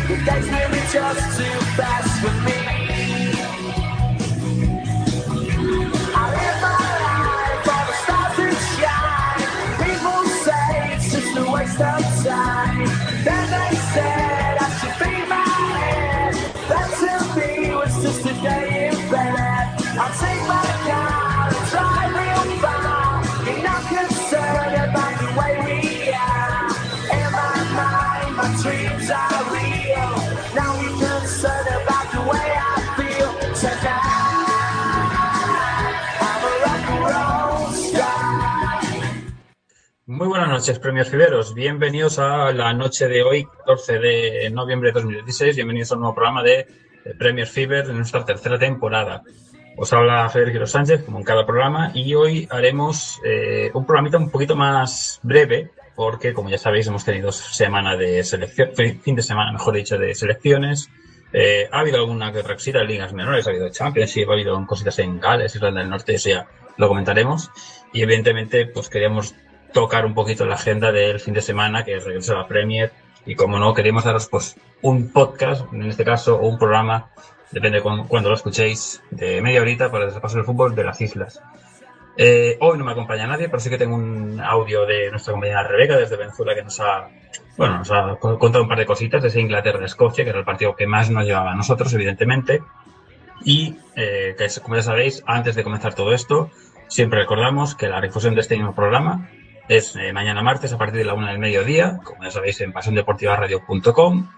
The 0.08 0.16
day's 0.24 0.92
just 0.92 1.38
too 1.38 1.58
fast 1.76 2.20
for 2.20 2.32
me. 2.44 2.67
Muy 40.18 40.26
buenas 40.26 40.48
noches, 40.48 40.80
premios 40.80 41.08
fiberos. 41.08 41.54
Bienvenidos 41.54 42.18
a 42.18 42.50
la 42.52 42.74
noche 42.74 43.06
de 43.06 43.22
hoy, 43.22 43.44
14 43.44 44.00
de 44.00 44.50
noviembre 44.50 44.90
de 44.90 44.94
2016. 44.94 45.54
Bienvenidos 45.54 45.92
a 45.92 45.94
un 45.94 46.00
nuevo 46.00 46.16
programa 46.16 46.42
de 46.42 46.66
Premier 47.16 47.46
Fever 47.46 47.86
de 47.86 47.94
nuestra 47.94 48.24
tercera 48.24 48.58
temporada. 48.58 49.22
Os 49.76 49.92
habla 49.92 50.28
Federico 50.28 50.66
Sánchez, 50.66 51.04
como 51.04 51.18
en 51.18 51.24
cada 51.24 51.46
programa, 51.46 51.92
y 51.94 52.16
hoy 52.16 52.48
haremos 52.50 53.20
eh, 53.24 53.70
un 53.72 53.86
programita 53.86 54.18
un 54.18 54.28
poquito 54.28 54.56
más 54.56 55.20
breve, 55.22 55.70
porque, 55.94 56.34
como 56.34 56.50
ya 56.50 56.58
sabéis, 56.58 56.88
hemos 56.88 57.04
tenido 57.04 57.30
semana 57.30 57.96
de 57.96 58.24
selección, 58.24 58.70
fin 58.74 59.14
de 59.14 59.22
semana, 59.22 59.52
mejor 59.52 59.74
dicho, 59.74 59.98
de 59.98 60.16
selecciones. 60.16 60.90
Eh, 61.32 61.68
ha 61.70 61.78
habido 61.78 61.98
alguna 61.98 62.32
que 62.32 62.42
de 62.42 62.84
ligas 62.84 63.12
menores, 63.12 63.46
ha 63.46 63.50
habido 63.50 63.68
Championship, 63.68 64.28
ha 64.28 64.32
habido 64.32 64.66
cositas 64.66 64.98
en 64.98 65.20
Gales, 65.20 65.54
Irlanda 65.54 65.80
del 65.80 65.90
Norte, 65.90 66.14
eso 66.16 66.30
ya 66.30 66.48
lo 66.76 66.88
comentaremos. 66.88 67.52
Y 67.92 68.02
evidentemente, 68.02 68.66
pues 68.66 68.88
queríamos 68.88 69.36
tocar 69.72 70.06
un 70.06 70.14
poquito 70.14 70.44
la 70.46 70.54
agenda 70.54 70.92
del 70.92 71.20
fin 71.20 71.34
de 71.34 71.42
semana, 71.42 71.84
que 71.84 71.96
es 71.96 72.04
regreso 72.04 72.34
a 72.34 72.42
la 72.42 72.48
Premier. 72.48 72.92
Y 73.26 73.34
como 73.34 73.58
no, 73.58 73.74
queríamos 73.74 74.04
daros 74.04 74.26
pues 74.28 74.56
un 74.82 75.12
podcast, 75.12 75.70
en 75.72 75.82
este 75.84 76.04
caso, 76.04 76.36
o 76.36 76.48
un 76.48 76.58
programa, 76.58 77.10
depende 77.50 77.82
cu 77.82 78.06
cuando 78.08 78.28
lo 78.30 78.34
escuchéis, 78.34 79.02
de 79.10 79.42
media 79.42 79.60
horita 79.60 79.90
para 79.90 80.04
el 80.06 80.14
repaso 80.14 80.36
del 80.36 80.46
fútbol 80.46 80.74
de 80.74 80.84
las 80.84 81.00
islas. 81.00 81.42
Eh, 82.16 82.56
hoy 82.60 82.76
no 82.78 82.84
me 82.84 82.92
acompaña 82.92 83.26
nadie, 83.26 83.48
pero 83.48 83.60
sí 83.60 83.70
que 83.70 83.78
tengo 83.78 83.94
un 83.94 84.40
audio 84.40 84.84
de 84.86 85.10
nuestra 85.10 85.32
compañera 85.32 85.62
Rebeca 85.62 85.96
desde 85.96 86.16
Venezuela 86.16 86.54
que 86.54 86.64
nos 86.64 86.80
ha, 86.80 87.08
bueno, 87.56 87.78
nos 87.78 87.90
ha 87.92 88.16
co- 88.18 88.38
contado 88.38 88.64
un 88.64 88.68
par 88.68 88.78
de 88.78 88.86
cositas 88.86 89.22
desde 89.22 89.40
Inglaterra-Escocia, 89.40 90.24
que 90.24 90.30
era 90.30 90.40
el 90.40 90.44
partido 90.44 90.74
que 90.74 90.86
más 90.86 91.10
nos 91.10 91.24
llevaba 91.24 91.52
a 91.52 91.54
nosotros, 91.54 91.92
evidentemente. 91.94 92.60
Y, 93.44 93.76
eh, 93.94 94.34
que 94.36 94.48
como 94.60 94.74
ya 94.76 94.82
sabéis, 94.82 95.22
antes 95.26 95.54
de 95.54 95.62
comenzar 95.62 95.94
todo 95.94 96.12
esto, 96.12 96.50
siempre 96.88 97.20
recordamos 97.20 97.76
que 97.76 97.88
la 97.88 98.00
difusión 98.00 98.34
de 98.34 98.40
este 98.40 98.56
mismo 98.56 98.74
programa 98.74 99.30
es 99.68 99.94
eh, 99.96 100.12
mañana 100.12 100.42
martes 100.42 100.72
a 100.72 100.78
partir 100.78 100.98
de 100.98 101.04
la 101.04 101.14
una 101.14 101.30
del 101.30 101.38
mediodía, 101.38 102.00
como 102.02 102.24
ya 102.24 102.30
sabéis, 102.30 102.60
en 102.60 102.72
pasiondeportivaradio.com. 102.72 104.28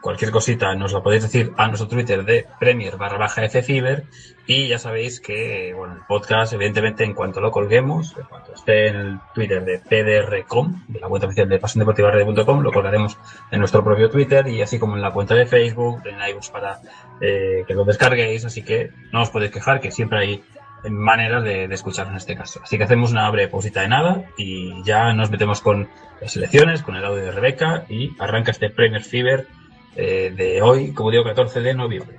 Cualquier 0.00 0.30
cosita 0.30 0.74
nos 0.76 0.92
lo 0.92 1.02
podéis 1.02 1.24
decir 1.24 1.52
a 1.56 1.66
nuestro 1.66 1.88
Twitter 1.88 2.24
de 2.24 2.46
Premier 2.60 2.96
barra 2.96 3.18
baja 3.18 3.48
Fciber 3.48 4.04
y 4.46 4.68
ya 4.68 4.78
sabéis 4.78 5.20
que 5.20 5.74
bueno, 5.76 5.94
el 5.94 6.02
podcast, 6.06 6.52
evidentemente, 6.52 7.02
en 7.02 7.14
cuanto 7.14 7.40
lo 7.40 7.50
colguemos, 7.50 8.16
en 8.16 8.24
cuanto 8.24 8.54
esté 8.54 8.88
en 8.88 8.96
el 8.96 9.18
Twitter 9.34 9.64
de 9.64 9.80
PDRcom, 9.80 10.84
de 10.86 11.00
la 11.00 11.08
cuenta 11.08 11.26
oficial 11.26 11.48
de 11.48 11.58
pasiondeportivaradio.com, 11.58 12.60
lo 12.60 12.72
colgaremos 12.72 13.18
en 13.50 13.58
nuestro 13.58 13.82
propio 13.82 14.08
Twitter 14.08 14.46
y 14.46 14.62
así 14.62 14.78
como 14.78 14.94
en 14.94 15.02
la 15.02 15.12
cuenta 15.12 15.34
de 15.34 15.46
Facebook, 15.46 16.02
en 16.06 16.16
iBooks 16.30 16.50
para 16.50 16.78
eh, 17.20 17.64
que 17.66 17.74
lo 17.74 17.84
descarguéis, 17.84 18.44
así 18.44 18.62
que 18.62 18.90
no 19.12 19.22
os 19.22 19.30
podéis 19.30 19.50
quejar 19.50 19.80
que 19.80 19.90
siempre 19.90 20.20
hay 20.20 20.44
maneras 20.88 21.44
de, 21.44 21.68
de 21.68 21.74
escuchar 21.74 22.08
en 22.08 22.16
este 22.16 22.36
caso. 22.36 22.60
Así 22.62 22.78
que 22.78 22.84
hacemos 22.84 23.10
una 23.10 23.28
breve 23.30 23.48
pausita 23.48 23.82
de 23.82 23.88
nada 23.88 24.24
y 24.36 24.82
ya 24.84 25.12
nos 25.12 25.30
metemos 25.30 25.60
con 25.60 25.88
las 26.20 26.36
elecciones, 26.36 26.82
con 26.82 26.96
el 26.96 27.04
audio 27.04 27.24
de 27.24 27.32
Rebeca 27.32 27.84
y 27.88 28.14
arranca 28.18 28.50
este 28.50 28.70
Premier 28.70 29.02
Fever 29.02 29.46
eh, 29.96 30.32
de 30.34 30.62
hoy, 30.62 30.92
como 30.92 31.10
digo, 31.10 31.24
14 31.24 31.60
de 31.60 31.74
noviembre. 31.74 32.18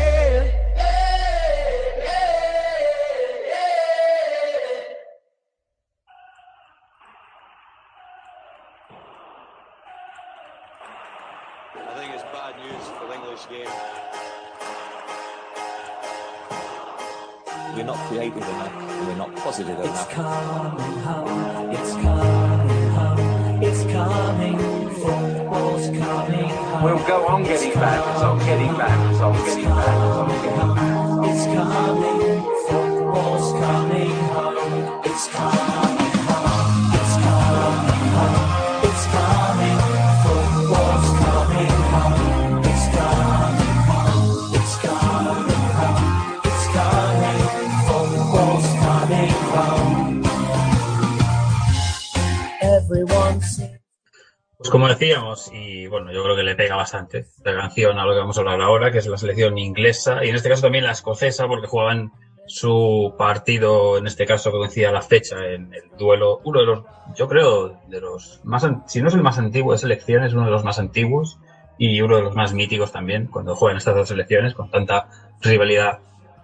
Como 54.81 54.93
decíamos, 54.93 55.51
y 55.53 55.85
bueno, 55.85 56.11
yo 56.11 56.23
creo 56.23 56.35
que 56.35 56.41
le 56.41 56.55
pega 56.55 56.75
bastante 56.75 57.27
la 57.45 57.55
canción 57.55 57.99
a 57.99 58.03
lo 58.03 58.13
que 58.13 58.19
vamos 58.19 58.35
a 58.35 58.41
hablar 58.41 58.61
ahora, 58.61 58.91
que 58.91 58.97
es 58.97 59.05
la 59.05 59.15
selección 59.15 59.55
inglesa, 59.59 60.25
y 60.25 60.29
en 60.29 60.35
este 60.35 60.49
caso 60.49 60.63
también 60.63 60.85
la 60.85 60.93
escocesa, 60.93 61.45
porque 61.45 61.67
jugaban 61.67 62.11
su 62.47 63.13
partido, 63.15 63.99
en 63.99 64.07
este 64.07 64.25
caso 64.25 64.51
que 64.51 64.57
coincidía 64.57 64.91
la 64.91 65.03
fecha, 65.03 65.37
en 65.45 65.71
el 65.71 65.95
duelo, 65.99 66.41
uno 66.45 66.61
de 66.61 66.65
los, 66.65 66.83
yo 67.15 67.27
creo, 67.27 67.79
de 67.89 68.01
los 68.01 68.41
más, 68.43 68.67
si 68.87 69.03
no 69.03 69.09
es 69.09 69.13
el 69.13 69.21
más 69.21 69.37
antiguo 69.37 69.71
de 69.71 69.77
selecciones, 69.77 70.33
uno 70.33 70.45
de 70.45 70.51
los 70.51 70.63
más 70.63 70.79
antiguos, 70.79 71.37
y 71.77 72.01
uno 72.01 72.15
de 72.15 72.23
los 72.23 72.35
más 72.35 72.51
míticos 72.51 72.91
también, 72.91 73.27
cuando 73.27 73.55
juegan 73.55 73.77
estas 73.77 73.93
dos 73.93 74.07
selecciones, 74.07 74.55
con 74.55 74.71
tanta 74.71 75.09
rivalidad 75.41 75.99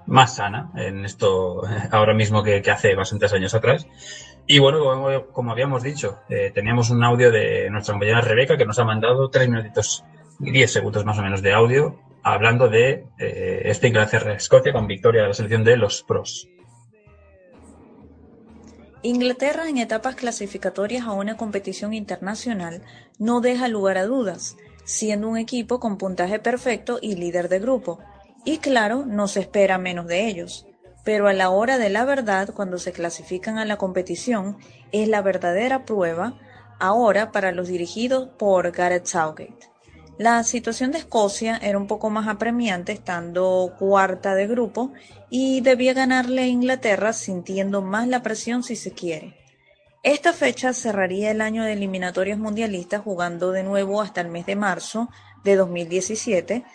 más 0.05 0.35
sana 0.35 0.69
en 0.75 1.05
esto 1.05 1.63
ahora 1.91 2.13
mismo 2.13 2.43
que, 2.43 2.61
que 2.61 2.69
hace 2.69 2.93
bastantes 2.93 3.33
años 3.33 3.55
atrás. 3.55 3.87
Y 4.47 4.59
bueno, 4.59 4.79
como, 5.33 5.51
habíamos 5.51 5.83
dicho, 5.83 6.19
eh, 6.29 6.51
teníamos 6.55 6.89
un 6.89 7.03
audio 7.03 7.31
de 7.31 7.69
nuestra 7.69 7.93
compañera 7.93 8.21
Rebeca 8.21 8.57
que 8.57 8.65
nos 8.65 8.79
ha 8.79 8.85
mandado 8.85 9.29
tres 9.29 9.49
minutitos 9.49 10.05
y 10.39 10.51
diez 10.51 10.71
segundos 10.71 11.03
más 11.03 11.19
o 11.19 11.21
menos 11.21 11.41
de 11.41 11.53
audio 11.53 11.99
hablando 12.23 12.67
de 12.67 13.07
eh, 13.17 13.61
este 13.65 13.87
Inglaterra-Escocia 13.87 14.73
con 14.73 14.87
victoria 14.87 15.21
de 15.21 15.27
la 15.29 15.33
selección 15.33 15.63
de 15.63 15.77
los 15.77 16.03
pros. 16.03 16.49
Inglaterra 19.01 19.69
en 19.69 19.77
etapas 19.77 20.15
clasificatorias 20.15 21.05
a 21.05 21.11
una 21.11 21.37
competición 21.37 21.93
internacional 21.93 22.81
no 23.19 23.41
deja 23.41 23.67
lugar 23.67 23.97
a 23.97 24.05
dudas, 24.05 24.57
siendo 24.83 25.29
un 25.29 25.37
equipo 25.37 25.79
con 25.79 25.97
puntaje 25.97 26.39
perfecto 26.39 26.99
y 27.01 27.15
líder 27.15 27.47
de 27.47 27.59
grupo. 27.59 27.99
Y 28.43 28.57
claro, 28.57 29.05
no 29.05 29.27
se 29.27 29.41
espera 29.41 29.77
menos 29.77 30.07
de 30.07 30.27
ellos. 30.27 30.65
Pero 31.07 31.29
a 31.29 31.33
la 31.33 31.51
hora 31.51 31.77
de 31.77 31.89
la 31.89 32.03
verdad, 32.03 32.49
cuando 32.53 32.77
se 32.77 32.91
clasifican 32.91 33.57
a 33.57 33.63
la 33.63 33.77
competición, 33.77 34.57
es 34.91 35.07
la 35.07 35.21
verdadera 35.21 35.85
prueba 35.85 36.37
ahora 36.79 37.31
para 37.31 37.53
los 37.53 37.69
dirigidos 37.69 38.27
por 38.37 38.73
Gareth 38.73 39.05
Southgate. 39.05 39.71
La 40.17 40.43
situación 40.43 40.91
de 40.91 40.97
Escocia 40.97 41.61
era 41.63 41.77
un 41.77 41.87
poco 41.87 42.09
más 42.09 42.27
apremiante 42.27 42.91
estando 42.91 43.73
cuarta 43.79 44.35
de 44.35 44.47
grupo 44.47 44.91
y 45.29 45.61
debía 45.61 45.93
ganarle 45.93 46.41
a 46.41 46.47
Inglaterra 46.47 47.13
sintiendo 47.13 47.81
más 47.81 48.09
la 48.09 48.21
presión 48.21 48.61
si 48.61 48.75
se 48.75 48.91
quiere. 48.91 49.37
Esta 50.03 50.33
fecha 50.33 50.73
cerraría 50.73 51.31
el 51.31 51.39
año 51.39 51.63
de 51.63 51.71
eliminatorias 51.71 52.37
mundialistas 52.37 53.01
jugando 53.01 53.53
de 53.53 53.63
nuevo 53.63 54.01
hasta 54.01 54.19
el 54.19 54.27
mes 54.27 54.45
de 54.45 54.57
marzo 54.57 55.07
de 55.45 55.55
2017 55.55 56.65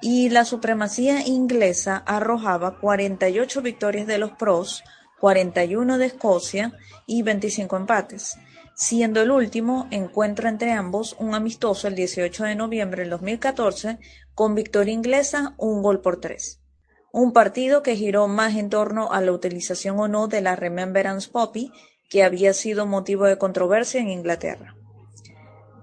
y 0.00 0.28
la 0.28 0.44
supremacía 0.44 1.26
inglesa 1.26 2.02
arrojaba 2.06 2.78
48 2.78 3.62
victorias 3.62 4.06
de 4.06 4.18
los 4.18 4.32
pros, 4.32 4.84
41 5.20 5.98
de 5.98 6.06
Escocia 6.06 6.72
y 7.06 7.22
25 7.22 7.76
empates 7.76 8.38
siendo 8.76 9.22
el 9.22 9.30
último 9.30 9.88
encuentro 9.90 10.50
entre 10.50 10.72
ambos 10.72 11.16
un 11.18 11.34
amistoso 11.34 11.88
el 11.88 11.94
18 11.94 12.44
de 12.44 12.54
noviembre 12.54 13.02
del 13.02 13.10
2014 13.10 13.98
con 14.34 14.54
victoria 14.54 14.92
inglesa 14.92 15.54
un 15.56 15.82
gol 15.82 16.02
por 16.02 16.20
tres. 16.20 16.60
Un 17.10 17.32
partido 17.32 17.82
que 17.82 17.96
giró 17.96 18.28
más 18.28 18.54
en 18.54 18.68
torno 18.68 19.10
a 19.10 19.22
la 19.22 19.32
utilización 19.32 19.98
o 19.98 20.08
no 20.08 20.28
de 20.28 20.42
la 20.42 20.56
Remembrance 20.56 21.30
Poppy 21.30 21.72
que 22.10 22.22
había 22.22 22.52
sido 22.52 22.84
motivo 22.84 23.24
de 23.24 23.38
controversia 23.38 23.98
en 23.98 24.10
Inglaterra. 24.10 24.76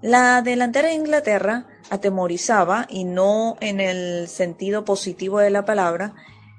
La 0.04 0.42
delantera 0.42 0.88
de 0.88 0.96
Inglaterra 0.96 1.66
atemorizaba, 1.88 2.86
y 2.90 3.04
no 3.04 3.56
en 3.62 3.80
el 3.80 4.28
sentido 4.28 4.84
positivo 4.84 5.38
de 5.38 5.48
la 5.48 5.64
palabra, 5.64 6.14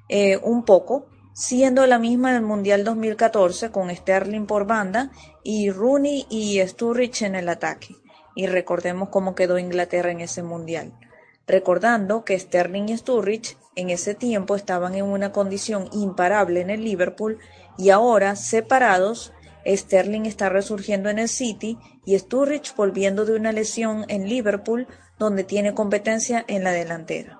eh, 0.09 0.37
un 0.41 0.65
poco, 0.65 1.05
siendo 1.35 1.85
la 1.85 1.99
misma 1.99 2.33
del 2.33 2.41
Mundial 2.41 2.83
2014 2.83 3.69
con 3.69 3.95
Sterling 3.95 4.47
por 4.47 4.65
banda 4.65 5.11
y 5.43 5.69
Rooney 5.69 6.25
y 6.27 6.59
Sturridge 6.65 7.21
en 7.21 7.35
el 7.35 7.47
ataque. 7.47 7.95
Y 8.35 8.47
recordemos 8.47 9.09
cómo 9.09 9.35
quedó 9.35 9.59
Inglaterra 9.59 10.09
en 10.09 10.21
ese 10.21 10.41
Mundial. 10.41 10.97
Recordando 11.45 12.25
que 12.25 12.39
Sterling 12.39 12.89
y 12.89 12.97
Sturridge 12.97 13.57
en 13.75 13.91
ese 13.91 14.15
tiempo 14.15 14.55
estaban 14.55 14.95
en 14.95 15.05
una 15.05 15.31
condición 15.31 15.87
imparable 15.93 16.61
en 16.61 16.71
el 16.71 16.83
Liverpool 16.83 17.37
y 17.77 17.91
ahora 17.91 18.35
separados, 18.37 19.33
Sterling 19.65 20.25
está 20.25 20.49
resurgiendo 20.49 21.09
en 21.09 21.19
el 21.19 21.29
City 21.29 21.77
y 22.05 22.17
Sturridge 22.17 22.75
volviendo 22.75 23.25
de 23.25 23.35
una 23.35 23.51
lesión 23.51 24.05
en 24.07 24.29
Liverpool 24.29 24.87
donde 25.17 25.43
tiene 25.43 25.73
competencia 25.73 26.45
en 26.47 26.63
la 26.63 26.71
delantera. 26.71 27.39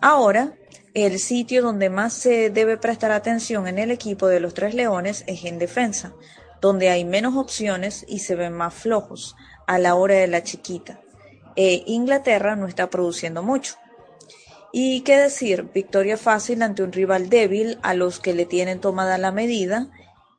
Ahora, 0.00 0.54
el 0.94 1.18
sitio 1.18 1.62
donde 1.62 1.90
más 1.90 2.12
se 2.12 2.50
debe 2.50 2.76
prestar 2.76 3.10
atención 3.10 3.66
en 3.66 3.78
el 3.78 3.90
equipo 3.90 4.28
de 4.28 4.40
los 4.40 4.54
Tres 4.54 4.74
Leones 4.74 5.24
es 5.26 5.44
en 5.44 5.58
defensa, 5.58 6.14
donde 6.60 6.90
hay 6.90 7.04
menos 7.04 7.36
opciones 7.36 8.04
y 8.08 8.20
se 8.20 8.34
ven 8.34 8.52
más 8.52 8.74
flojos 8.74 9.34
a 9.66 9.78
la 9.78 9.94
hora 9.94 10.14
de 10.14 10.26
la 10.26 10.42
chiquita. 10.42 11.00
E 11.56 11.84
Inglaterra 11.86 12.56
no 12.56 12.66
está 12.66 12.90
produciendo 12.90 13.42
mucho. 13.42 13.74
Y 14.72 15.02
qué 15.02 15.18
decir, 15.18 15.70
victoria 15.72 16.16
fácil 16.16 16.62
ante 16.62 16.82
un 16.82 16.92
rival 16.92 17.28
débil 17.28 17.78
a 17.82 17.94
los 17.94 18.18
que 18.18 18.34
le 18.34 18.44
tienen 18.44 18.80
tomada 18.80 19.18
la 19.18 19.30
medida. 19.30 19.88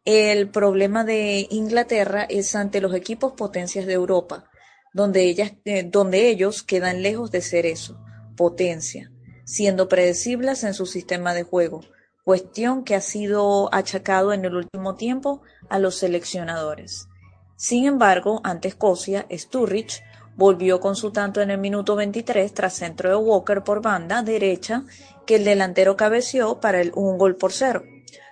El 0.06 0.50
problema 0.50 1.04
de 1.04 1.48
Inglaterra 1.50 2.26
es 2.30 2.56
ante 2.56 2.80
los 2.80 2.94
equipos 2.94 3.34
potencias 3.34 3.86
de 3.86 3.94
Europa, 3.94 4.50
donde, 4.94 5.24
ellas, 5.24 5.54
eh, 5.66 5.84
donde 5.84 6.30
ellos 6.30 6.64
quedan 6.64 7.02
lejos 7.02 7.32
de 7.32 7.42
ser 7.42 7.66
eso, 7.66 8.00
potencia 8.38 9.12
siendo 9.46 9.88
predecibles 9.88 10.64
en 10.64 10.74
su 10.74 10.86
sistema 10.86 11.34
de 11.34 11.44
juego, 11.44 11.82
cuestión 12.24 12.84
que 12.84 12.96
ha 12.96 13.02
sido 13.02 13.74
achacado 13.74 14.34
en 14.34 14.44
el 14.44 14.56
último 14.56 14.96
tiempo 14.96 15.42
a 15.70 15.80
los 15.80 15.96
seleccionadores. 15.96 17.08
Sin 17.56 17.86
embargo, 17.86 18.42
ante 18.44 18.68
Escocia, 18.68 19.26
Sturridge 19.32 20.04
volvió 20.36 20.82
con 20.82 20.96
su 20.98 21.12
tanto 21.12 21.42
en 21.42 21.52
el 21.52 21.60
minuto 21.60 21.96
23 21.96 22.54
tras 22.54 22.74
centro 22.74 23.10
de 23.10 23.16
Walker 23.16 23.64
por 23.64 23.82
banda 23.82 24.22
derecha 24.24 24.84
que 25.26 25.36
el 25.36 25.46
delantero 25.46 25.96
cabeció 25.96 26.60
para 26.60 26.82
el 26.82 26.92
un 26.96 27.18
gol 27.18 27.38
por 27.38 27.54
cero, 27.54 27.84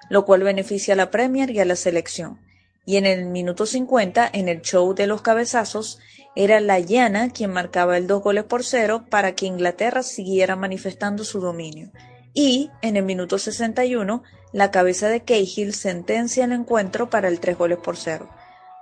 lo 0.10 0.26
cual 0.26 0.44
beneficia 0.44 0.94
a 0.94 0.98
la 0.98 1.12
Premier 1.12 1.50
y 1.50 1.60
a 1.60 1.66
la 1.66 1.76
selección. 1.76 2.40
Y 2.86 2.98
en 2.98 3.06
el 3.06 3.26
minuto 3.26 3.66
50, 3.66 4.30
en 4.34 4.50
el 4.50 4.62
show 4.62 4.94
de 4.94 5.08
los 5.08 5.22
cabezazos, 5.22 6.00
era 6.36 6.60
la 6.60 6.80
llana 6.80 7.30
quien 7.30 7.52
marcaba 7.52 7.98
el 7.98 8.08
dos 8.08 8.24
goles 8.24 8.44
por 8.44 8.64
cero 8.64 9.06
para 9.10 9.36
que 9.36 9.46
Inglaterra 9.46 10.04
siguiera 10.04 10.56
manifestando 10.56 11.24
su 11.24 11.40
dominio. 11.40 11.92
Y, 12.34 12.72
en 12.82 12.98
el 12.98 13.04
minuto 13.04 13.38
61, 13.38 14.24
la 14.52 14.72
cabeza 14.72 15.08
de 15.08 15.22
Cahill 15.22 15.74
sentencia 15.74 16.46
el 16.46 16.52
encuentro 16.52 17.10
para 17.10 17.28
el 17.28 17.40
tres 17.40 17.58
goles 17.58 17.78
por 17.78 17.98
cero. 17.98 18.30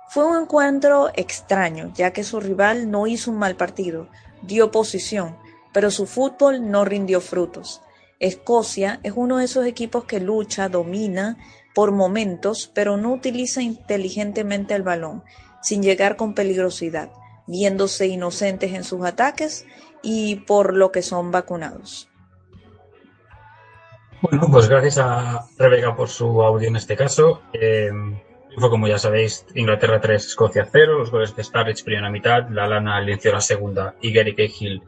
Fue 0.08 0.26
un 0.26 0.42
encuentro 0.42 1.10
extraño, 1.14 1.92
ya 1.94 2.12
que 2.12 2.24
su 2.24 2.40
rival 2.40 2.90
no 2.90 3.06
hizo 3.06 3.30
un 3.30 3.38
mal 3.38 3.56
partido, 3.56 4.08
dio 4.42 4.70
posición, 4.70 5.36
pero 5.72 5.90
su 5.90 6.06
fútbol 6.06 6.70
no 6.70 6.84
rindió 6.84 7.20
frutos. 7.20 7.82
Escocia 8.22 9.00
es 9.02 9.12
uno 9.16 9.38
de 9.38 9.44
esos 9.44 9.66
equipos 9.66 10.04
que 10.04 10.20
lucha, 10.20 10.68
domina 10.68 11.36
por 11.74 11.92
momentos, 11.92 12.70
pero 12.72 12.96
no 12.96 13.12
utiliza 13.12 13.62
inteligentemente 13.62 14.74
el 14.74 14.82
balón, 14.82 15.24
sin 15.60 15.82
llegar 15.82 16.16
con 16.16 16.34
peligrosidad 16.34 17.10
viéndose 17.46 18.06
inocentes 18.06 18.72
en 18.72 18.84
sus 18.84 19.04
ataques 19.04 19.66
y 20.02 20.36
por 20.36 20.74
lo 20.74 20.92
que 20.92 21.02
son 21.02 21.30
vacunados. 21.30 22.08
Bueno, 24.20 24.46
pues 24.50 24.68
gracias 24.68 24.98
a 24.98 25.46
Rebeca 25.58 25.96
por 25.96 26.08
su 26.08 26.42
audio 26.42 26.68
en 26.68 26.76
este 26.76 26.96
caso. 26.96 27.42
Eh, 27.52 27.90
fue 28.56 28.70
como 28.70 28.86
ya 28.86 28.98
sabéis, 28.98 29.46
Inglaterra 29.54 30.00
3, 30.00 30.24
Escocia 30.24 30.68
0, 30.70 30.98
los 30.98 31.10
goles 31.10 31.34
de 31.34 31.42
Starrich 31.42 31.84
primera 31.84 32.10
mitad, 32.10 32.48
la 32.50 32.68
Lana 32.68 33.04
venció 33.04 33.32
la 33.32 33.40
segunda 33.40 33.96
y 34.00 34.12
Gary 34.12 34.36
Cahill 34.36 34.82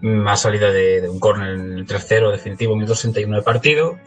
más 0.00 0.42
salida 0.42 0.70
de, 0.70 1.08
un 1.08 1.20
córner 1.20 1.54
en 1.54 1.72
el 1.72 1.86
3-0 1.86 2.32
definitivo, 2.32 2.74
minuto 2.74 2.94
61 2.94 3.36
de 3.36 3.42
partido. 3.42 3.98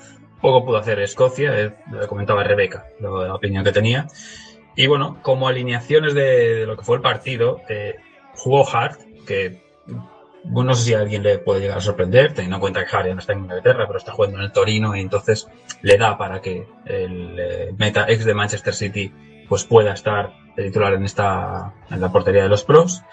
Poco 0.42 0.66
pudo 0.66 0.78
hacer 0.78 1.00
Escocia, 1.00 1.60
eh, 1.60 1.76
lo 1.92 2.08
comentaba 2.08 2.44
Rebeca, 2.44 2.86
lo, 3.00 3.26
la 3.26 3.36
opinión 3.36 3.64
que 3.64 3.72
tenía. 3.72 4.08
Y 4.76 4.88
bueno, 4.88 5.20
como 5.22 5.48
alineaciones 5.48 6.14
de, 6.14 6.66
lo 6.66 6.78
que 6.78 6.84
fue 6.84 6.96
el 6.96 7.02
partido, 7.02 7.62
eh, 7.68 7.96
jugó 8.36 8.68
Hart, 8.70 9.00
que 9.28 9.62
bueno, 10.44 10.70
no 10.70 10.76
sé 10.76 10.86
si 10.86 10.94
a 10.94 11.00
alguien 11.00 11.22
le 11.24 11.40
puede 11.40 11.62
llegar 11.62 11.80
a 11.80 11.82
sorprender, 11.82 12.34
teniendo 12.34 12.56
en 12.56 12.62
cuenta 12.62 12.86
que 12.86 12.96
Harry 12.96 13.14
no 13.14 13.20
está 13.20 13.34
en 13.34 13.40
Inglaterra, 13.40 13.86
pero 13.88 14.00
está 14.00 14.14
jugando 14.14 14.38
en 14.38 14.46
el 14.46 14.52
Torino 14.52 14.96
y 14.96 15.02
entonces 15.02 15.48
le 15.82 15.98
da 15.98 16.18
para 16.18 16.42
que 16.42 16.66
el 16.86 17.38
eh, 17.40 17.74
meta 17.78 18.06
ex 18.08 18.26
de 18.26 18.34
Manchester 18.34 18.74
City 18.74 19.14
pues 19.48 19.66
pueda 19.66 19.94
estar 19.94 20.32
titular 20.56 20.94
en 20.94 21.04
esta 21.04 21.74
en 21.90 22.00
la 22.00 22.12
portería 22.12 22.44
de 22.44 22.50
los 22.50 22.64
pros. 22.64 23.04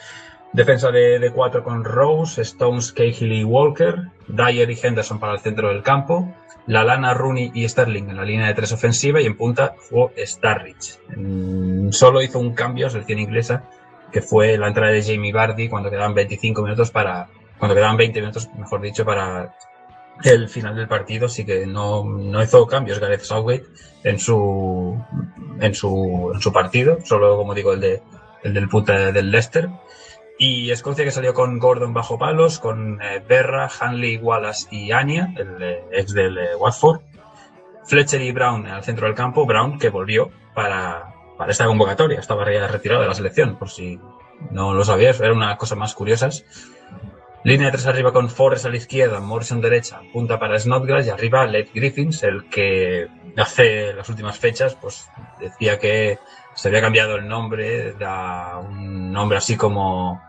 Defensa 0.56 0.90
de, 0.90 1.30
cuatro 1.34 1.62
con 1.62 1.84
Rose, 1.84 2.40
Stones, 2.40 2.90
Cahill 2.90 3.30
y 3.30 3.44
Walker, 3.44 4.08
Dyer 4.26 4.70
y 4.70 4.78
Henderson 4.82 5.20
para 5.20 5.34
el 5.34 5.40
centro 5.40 5.68
del 5.68 5.82
campo, 5.82 6.34
Lalana, 6.66 7.12
Rooney 7.12 7.50
y 7.52 7.68
Sterling 7.68 8.08
en 8.08 8.16
la 8.16 8.24
línea 8.24 8.46
de 8.46 8.54
tres 8.54 8.72
ofensiva 8.72 9.20
y 9.20 9.26
en 9.26 9.36
punta 9.36 9.74
jugó 9.90 10.12
Starrich. 10.16 10.98
Mm, 11.14 11.90
Solo 11.90 12.22
hizo 12.22 12.38
un 12.38 12.54
cambio, 12.54 12.88
selección 12.88 13.18
inglesa, 13.18 13.64
que 14.10 14.22
fue 14.22 14.56
la 14.56 14.68
entrada 14.68 14.92
de 14.92 15.02
Jamie 15.02 15.30
Vardy 15.30 15.68
cuando 15.68 15.90
quedaban 15.90 16.14
25 16.14 16.62
minutos 16.62 16.90
para, 16.90 17.28
cuando 17.58 17.74
quedaban 17.74 17.98
20 17.98 18.18
minutos, 18.20 18.48
mejor 18.56 18.80
dicho, 18.80 19.04
para 19.04 19.54
el 20.24 20.48
final 20.48 20.74
del 20.74 20.88
partido, 20.88 21.26
así 21.26 21.44
que 21.44 21.66
no, 21.66 22.02
no 22.02 22.42
hizo 22.42 22.66
cambios 22.66 22.98
Gareth 22.98 23.20
Southgate 23.20 23.66
en 24.04 24.18
su, 24.18 24.98
en 25.60 25.74
su, 25.74 26.30
en 26.32 26.40
su 26.40 26.50
partido, 26.50 26.96
solo 27.04 27.36
como 27.36 27.52
digo 27.52 27.74
el 27.74 27.80
de, 27.80 28.02
el 28.42 28.54
del 28.54 28.70
puta 28.70 29.12
del 29.12 29.30
Leicester. 29.30 29.68
Y 30.38 30.70
Escocia 30.70 31.04
que 31.04 31.10
salió 31.10 31.32
con 31.32 31.58
Gordon 31.58 31.94
bajo 31.94 32.18
palos, 32.18 32.58
con 32.58 33.00
eh, 33.00 33.22
Berra, 33.26 33.70
Hanley, 33.80 34.18
Wallace 34.18 34.68
y 34.70 34.92
Anya, 34.92 35.32
el 35.36 35.62
eh, 35.62 35.84
ex 35.92 36.12
del 36.12 36.36
eh, 36.36 36.56
Watford. 36.56 37.00
Fletcher 37.86 38.20
y 38.20 38.32
Brown 38.32 38.66
al 38.66 38.84
centro 38.84 39.06
del 39.06 39.14
campo, 39.14 39.46
Brown 39.46 39.78
que 39.78 39.90
volvió 39.90 40.30
para, 40.54 41.14
para 41.38 41.52
esta 41.52 41.66
convocatoria, 41.66 42.18
estaba 42.18 42.50
ya 42.52 42.66
retirado 42.66 43.02
de 43.02 43.08
la 43.08 43.14
selección, 43.14 43.56
por 43.56 43.70
si 43.70 44.00
no 44.50 44.74
lo 44.74 44.84
sabías, 44.84 45.20
era 45.20 45.32
una 45.32 45.56
cosa 45.56 45.76
más 45.76 45.94
curiosas. 45.94 46.44
Línea 47.44 47.66
de 47.66 47.72
tres 47.72 47.86
arriba 47.86 48.12
con 48.12 48.28
Forrest 48.28 48.66
a 48.66 48.70
la 48.70 48.76
izquierda, 48.76 49.20
Morrison 49.20 49.60
derecha, 49.60 50.00
punta 50.12 50.38
para 50.38 50.58
Snodgrass 50.58 51.06
y 51.06 51.10
arriba 51.10 51.46
Led 51.46 51.68
Griffins, 51.72 52.24
el 52.24 52.48
que 52.48 53.06
hace 53.36 53.92
las 53.92 54.08
últimas 54.08 54.36
fechas 54.36 54.74
pues 54.74 55.08
decía 55.38 55.78
que 55.78 56.18
se 56.56 56.68
había 56.68 56.80
cambiado 56.80 57.16
el 57.16 57.28
nombre 57.28 57.94
a 58.04 58.58
un 58.58 59.12
nombre 59.12 59.38
así 59.38 59.56
como 59.56 60.22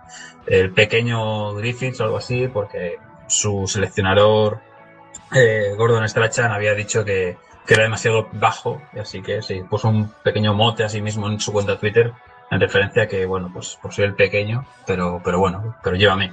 el 0.46 0.72
pequeño 0.72 1.53
Griffins 1.55 2.00
o 2.00 2.03
algo 2.03 2.17
así, 2.17 2.48
porque 2.48 2.98
su 3.27 3.65
seleccionador 3.67 4.60
eh, 5.34 5.74
Gordon 5.77 6.07
Strachan 6.07 6.51
había 6.51 6.74
dicho 6.74 7.03
que, 7.03 7.38
era 7.67 7.84
demasiado 7.84 8.29
bajo, 8.31 8.81
y 8.93 9.00
así 9.00 9.22
que 9.22 9.41
sí, 9.41 9.62
puso 9.69 9.89
un 9.89 10.10
pequeño 10.24 10.53
mote 10.53 10.86
a 10.86 10.89
sí 10.89 11.01
mismo 11.01 11.27
en 11.27 11.38
su 11.38 11.51
cuenta 11.51 11.77
Twitter 11.77 12.13
en 12.50 12.62
referencia 12.62 13.03
a 13.03 13.07
que, 13.07 13.25
bueno, 13.25 13.50
pues, 13.53 13.77
pues 13.81 13.96
soy 13.96 14.05
el 14.05 14.15
pequeño, 14.15 14.65
pero, 14.86 15.22
pero 15.22 15.39
bueno, 15.39 15.75
pero 15.84 15.98
llévame. 15.98 16.31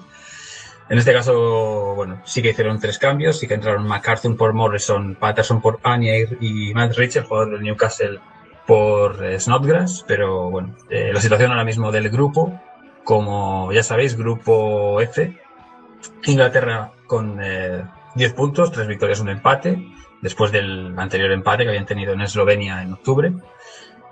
En 0.88 0.98
este 0.98 1.12
caso, 1.12 1.94
bueno, 1.96 2.20
sí 2.24 2.40
que 2.40 2.50
hicieron 2.50 2.78
tres 2.78 3.00
cambios, 3.00 3.38
sí 3.38 3.48
que 3.48 3.54
entraron 3.54 3.84
McCarthy 3.84 4.28
por 4.34 4.52
Morrison, 4.52 5.16
Patterson 5.16 5.60
por 5.60 5.80
Anier 5.82 6.36
y 6.40 6.72
Matt 6.72 6.96
Rich, 6.96 7.16
el 7.16 7.24
jugador 7.24 7.52
del 7.52 7.62
Newcastle, 7.62 8.20
por 8.66 9.25
eh, 9.25 9.38
Snodgrass, 9.38 10.04
pero 10.06 10.50
bueno, 10.50 10.75
eh, 10.88 11.11
la 11.12 11.21
situación 11.21 11.50
ahora 11.50 11.64
mismo 11.64 11.92
del 11.92 12.09
grupo, 12.09 12.61
como 13.04 13.73
ya 13.73 13.83
sabéis, 13.83 14.16
grupo 14.16 15.00
F, 15.00 15.38
Inglaterra 16.25 16.92
con 17.06 17.38
eh, 17.42 17.85
10 18.14 18.33
puntos, 18.33 18.73
3 18.73 18.87
victorias, 18.87 19.21
un 19.21 19.28
empate, 19.28 19.78
después 20.23 20.52
del 20.52 20.99
anterior 20.99 21.30
empate 21.33 21.64
que 21.64 21.71
habían 21.71 21.87
tenido 21.87 22.12
en 22.12 22.23
Eslovenia 22.23 22.83
en 22.83 22.94
octubre. 22.94 23.33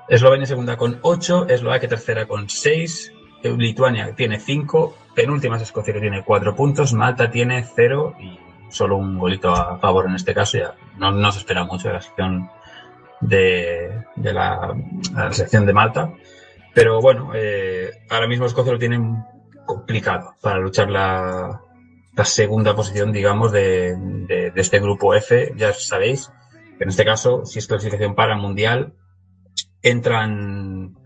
Eslovenia 0.08 0.46
segunda 0.46 0.76
con 0.76 0.98
8, 1.00 1.46
Eslovaquia 1.48 1.88
tercera 1.88 2.26
con 2.26 2.48
6, 2.48 3.12
Lituania 3.44 4.14
tiene 4.14 4.38
5, 4.38 4.96
penúltima 5.14 5.56
es 5.56 5.62
Escocia 5.62 5.94
que 5.94 6.00
tiene 6.00 6.22
4 6.22 6.54
puntos, 6.54 6.92
Malta 6.92 7.30
tiene 7.30 7.64
0 7.74 8.16
y 8.20 8.38
solo 8.68 8.96
un 8.96 9.18
golito 9.18 9.54
a 9.54 9.78
favor 9.78 10.06
en 10.06 10.14
este 10.14 10.34
caso, 10.34 10.58
ya 10.58 10.74
no, 10.98 11.32
se 11.32 11.38
espera 11.38 11.64
mucho 11.64 11.92
la 11.92 12.00
sección 12.00 12.50
de, 13.22 14.04
la, 14.16 14.74
la 15.14 15.32
sección 15.32 15.64
de 15.64 15.72
Malta. 15.72 16.12
Pero 16.74 17.00
bueno, 17.00 17.32
eh, 17.34 17.90
ahora 18.10 18.26
mismo 18.26 18.46
Escocia 18.46 18.72
lo 18.72 18.78
tiene 18.78 18.98
complicado 19.66 20.34
para 20.40 20.58
luchar 20.58 20.90
la, 20.90 21.60
segunda 22.24 22.74
posición, 22.74 23.12
digamos, 23.12 23.52
de, 23.52 24.52
este 24.54 24.80
grupo 24.80 25.14
F. 25.14 25.52
Ya 25.56 25.72
sabéis 25.72 26.30
que 26.78 26.84
en 26.84 26.90
este 26.90 27.04
caso, 27.04 27.44
si 27.44 27.58
es 27.58 27.66
clasificación 27.66 28.14
para 28.14 28.36
Mundial, 28.36 28.94
entran, 29.82 30.96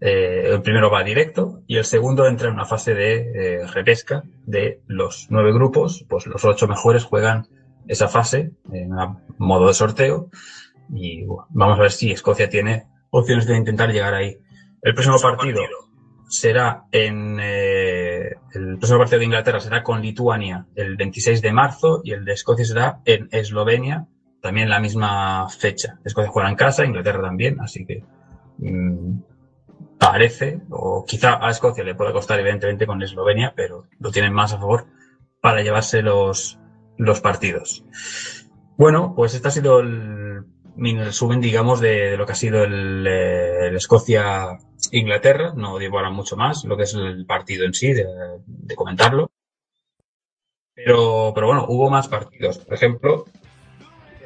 eh, 0.00 0.50
el 0.52 0.62
primero 0.62 0.90
va 0.90 1.04
directo 1.04 1.62
y 1.66 1.76
el 1.76 1.84
segundo 1.84 2.26
entra 2.26 2.48
en 2.48 2.54
una 2.54 2.64
fase 2.64 2.94
de 2.94 3.30
eh, 3.34 3.66
repesca 3.66 4.24
de 4.44 4.80
los 4.86 5.26
nueve 5.30 5.52
grupos, 5.52 6.04
pues 6.08 6.26
los 6.26 6.44
ocho 6.44 6.66
mejores 6.66 7.04
juegan 7.04 7.46
esa 7.86 8.08
fase 8.08 8.52
en 8.72 8.90
modo 9.38 9.68
de 9.68 9.74
sorteo 9.74 10.30
y 10.92 11.24
bueno, 11.24 11.46
vamos 11.50 11.78
a 11.78 11.82
ver 11.82 11.92
si 11.92 12.12
Escocia 12.12 12.48
tiene 12.48 12.86
opciones 13.10 13.46
de 13.46 13.56
intentar 13.56 13.90
llegar 13.90 14.14
ahí. 14.14 14.38
El 14.82 14.94
próximo 14.94 15.18
partido 15.20 15.60
será 16.28 16.84
en 16.90 17.38
eh, 17.40 18.36
el 18.54 18.78
próximo 18.78 18.98
partido 18.98 19.18
de 19.18 19.26
Inglaterra 19.26 19.60
será 19.60 19.82
con 19.82 20.00
Lituania 20.00 20.66
el 20.74 20.96
26 20.96 21.42
de 21.42 21.52
marzo 21.52 22.00
y 22.04 22.12
el 22.12 22.24
de 22.24 22.32
Escocia 22.32 22.64
será 22.64 23.00
en 23.04 23.28
Eslovenia 23.30 24.06
también 24.40 24.68
la 24.68 24.80
misma 24.80 25.48
fecha. 25.48 25.98
Escocia 26.04 26.30
juega 26.30 26.48
en 26.48 26.56
casa, 26.56 26.84
Inglaterra 26.84 27.22
también, 27.22 27.60
así 27.60 27.86
que 27.86 28.04
mm, 28.58 29.20
parece, 29.98 30.60
o 30.70 31.04
quizá 31.06 31.38
a 31.40 31.50
Escocia 31.50 31.84
le 31.84 31.94
pueda 31.94 32.12
costar 32.12 32.40
evidentemente 32.40 32.86
con 32.86 33.00
Eslovenia, 33.02 33.52
pero 33.54 33.86
lo 34.00 34.10
tienen 34.10 34.32
más 34.32 34.52
a 34.52 34.58
favor 34.58 34.86
para 35.40 35.62
llevarse 35.62 36.02
los, 36.02 36.58
los 36.98 37.20
partidos. 37.20 37.84
Bueno, 38.76 39.12
pues 39.14 39.34
este 39.34 39.48
ha 39.48 39.52
sido 39.52 39.80
el 39.80 40.21
mini 40.76 41.02
resumen, 41.02 41.40
digamos, 41.40 41.80
de, 41.80 42.16
lo 42.16 42.26
que 42.26 42.32
ha 42.32 42.36
sido 42.36 42.64
el, 42.64 43.06
eh, 43.06 43.68
el 43.68 43.76
Escocia-Inglaterra. 43.76 45.52
No 45.56 45.78
digo 45.78 45.98
ahora 45.98 46.10
mucho 46.10 46.36
más, 46.36 46.64
lo 46.64 46.76
que 46.76 46.84
es 46.84 46.94
el 46.94 47.26
partido 47.26 47.64
en 47.64 47.74
sí, 47.74 47.92
de, 47.92 48.06
comentarlo. 48.74 49.30
Pero, 50.74 51.32
pero 51.34 51.46
bueno, 51.46 51.66
hubo 51.68 51.90
más 51.90 52.08
partidos. 52.08 52.58
Por 52.58 52.74
ejemplo, 52.74 53.26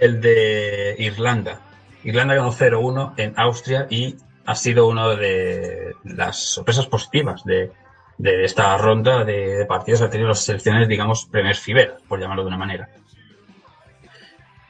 el 0.00 0.20
de 0.20 0.96
Irlanda. 0.98 1.60
Irlanda 2.04 2.34
ganó 2.34 2.52
0-1 2.52 3.14
en 3.16 3.34
Austria 3.36 3.86
y 3.90 4.16
ha 4.44 4.54
sido 4.54 4.86
una 4.86 5.16
de 5.16 5.94
las 6.04 6.38
sorpresas 6.38 6.86
positivas 6.86 7.42
de, 7.44 7.72
de 8.18 8.44
esta 8.44 8.76
ronda 8.78 9.24
de, 9.24 9.66
partidos 9.66 10.00
que 10.02 10.08
tenido 10.08 10.28
las 10.28 10.44
selecciones, 10.44 10.88
digamos, 10.88 11.26
Premier 11.26 11.56
Fiber, 11.56 11.96
por 12.08 12.20
llamarlo 12.20 12.42
de 12.42 12.48
una 12.48 12.56
manera. 12.56 12.88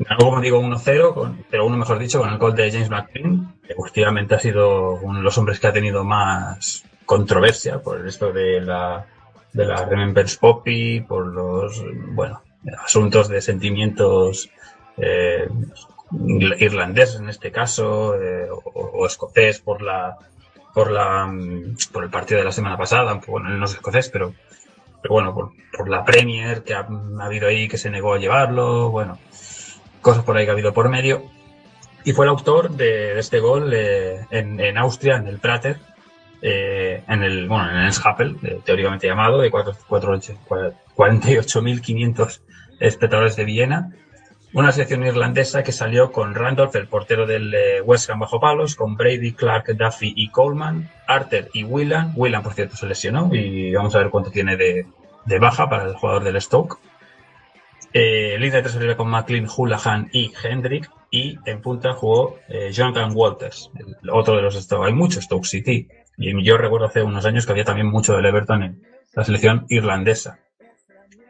Ganó, 0.08 0.18
como 0.26 0.40
digo, 0.40 0.58
1-0, 0.60 1.14
con- 1.14 1.44
pero 1.50 1.66
uno 1.66 1.76
mejor 1.76 1.98
dicho, 1.98 2.20
con 2.20 2.30
el 2.30 2.38
gol 2.38 2.54
de 2.54 2.70
James 2.70 2.90
McLean, 2.90 3.54
que 3.66 3.75
últimamente 3.76 4.34
ha 4.34 4.38
sido 4.38 4.92
uno 4.94 5.18
de 5.18 5.25
los 5.25 5.36
hombres 5.38 5.58
que 5.58 5.66
ha 5.66 5.72
tenido 5.72 6.04
más 6.04 6.84
controversia 7.04 7.80
por 7.80 8.06
esto 8.06 8.32
de 8.32 8.60
la, 8.60 9.04
de 9.52 9.64
la 9.64 9.84
Remembrance 9.84 10.38
Poppy, 10.38 11.00
por 11.00 11.26
los, 11.26 11.82
bueno, 12.14 12.40
asuntos 12.84 13.28
de 13.28 13.40
sentimientos 13.40 14.50
eh, 14.96 15.48
en 16.12 17.28
este 17.28 17.50
caso, 17.50 18.14
eh, 18.20 18.48
o, 18.50 18.60
o 18.80 19.06
escocés 19.06 19.60
por 19.60 19.82
la, 19.82 20.16
por 20.72 20.90
la, 20.90 21.28
por 21.92 22.04
el 22.04 22.10
partido 22.10 22.38
de 22.38 22.44
la 22.44 22.52
semana 22.52 22.76
pasada, 22.76 23.20
bueno, 23.26 23.48
no 23.50 23.64
es 23.64 23.72
escocés, 23.72 24.08
pero, 24.08 24.32
pero 25.02 25.14
bueno, 25.14 25.34
por, 25.34 25.50
por 25.76 25.88
la 25.88 26.04
Premier 26.04 26.62
que 26.62 26.75
ha 26.75 26.86
habido 27.20 27.48
ahí 27.48 27.68
que 27.68 27.78
se 27.78 27.90
negó 27.90 28.14
a 28.14 28.18
llevarlo, 28.18 28.90
bueno, 28.90 29.18
cosas 30.06 30.25
por 30.25 30.36
ahí 30.36 30.44
que 30.44 30.50
ha 30.50 30.54
habido 30.54 30.72
por 30.72 30.88
medio. 30.88 31.25
Y 32.04 32.12
fue 32.12 32.26
el 32.26 32.30
autor 32.30 32.70
de, 32.70 33.14
de 33.14 33.18
este 33.20 33.40
gol 33.40 33.72
eh, 33.75 34.20
en, 34.30 34.60
en 34.60 34.78
Austria, 34.78 35.16
en 35.16 35.26
el 35.26 35.38
Prater, 35.40 35.78
eh, 36.40 37.02
en 37.08 37.22
el, 37.25 37.48
bueno, 37.48 37.68
en 37.70 37.78
el 37.78 37.92
Schappel, 37.92 38.36
eh, 38.44 38.60
teóricamente 38.64 39.08
llamado, 39.08 39.40
de 39.40 39.50
cuatro- 39.50 39.75
cuatro 39.88 40.12
ocho- 40.12 40.38
cua- 40.48 40.72
48.500 40.96 42.40
espectadores 42.78 43.34
de 43.36 43.44
Viena. 43.44 43.90
Una 44.52 44.70
selección 44.72 45.04
irlandesa 45.04 45.64
que 45.64 45.72
salió 45.72 46.12
con 46.12 46.34
Randolph, 46.34 46.76
el 46.76 46.86
portero 46.86 47.26
del 47.26 47.52
eh, 47.52 47.80
West 47.82 48.08
Ham 48.08 48.20
bajo 48.20 48.38
palos, 48.40 48.76
con 48.76 48.96
Brady, 48.96 49.32
Clark, 49.32 49.66
Duffy 49.76 50.12
y 50.16 50.28
Coleman, 50.30 50.88
Arter 51.08 51.50
y 51.52 51.64
Whelan. 51.64 52.12
Whelan, 52.14 52.42
por 52.44 52.54
cierto, 52.54 52.76
se 52.76 52.86
lesionó 52.86 53.28
y 53.34 53.75
vamos 53.75 53.94
a 53.96 53.98
ver 53.98 54.10
cuánto 54.10 54.30
tiene 54.30 54.56
de, 54.56 54.86
de 55.25 55.38
baja 55.40 55.68
para 55.68 55.84
el 55.86 55.94
jugador 55.94 56.22
del 56.22 56.40
Stoke. 56.40 56.78
Eh, 57.98 58.36
línea 58.38 58.56
de 58.56 58.62
tres 58.64 58.76
arriba 58.76 58.94
con 58.94 59.08
McLean, 59.08 59.46
Houlihan 59.46 60.10
y 60.12 60.30
Hendrick. 60.42 60.90
Y 61.10 61.38
en 61.46 61.62
punta 61.62 61.94
jugó 61.94 62.36
eh, 62.46 62.70
Jonathan 62.70 63.10
Walters, 63.14 63.70
otro 64.12 64.36
de 64.36 64.42
los 64.42 64.54
Stoke. 64.54 64.86
Hay 64.86 64.92
mucho 64.92 65.22
Stoke 65.22 65.46
City. 65.46 65.88
Y 66.18 66.44
yo 66.44 66.58
recuerdo 66.58 66.88
hace 66.88 67.02
unos 67.02 67.24
años 67.24 67.46
que 67.46 67.52
había 67.52 67.64
también 67.64 67.86
mucho 67.86 68.14
del 68.14 68.26
Everton 68.26 68.62
en 68.64 68.82
la 69.14 69.24
selección 69.24 69.64
irlandesa. 69.70 70.40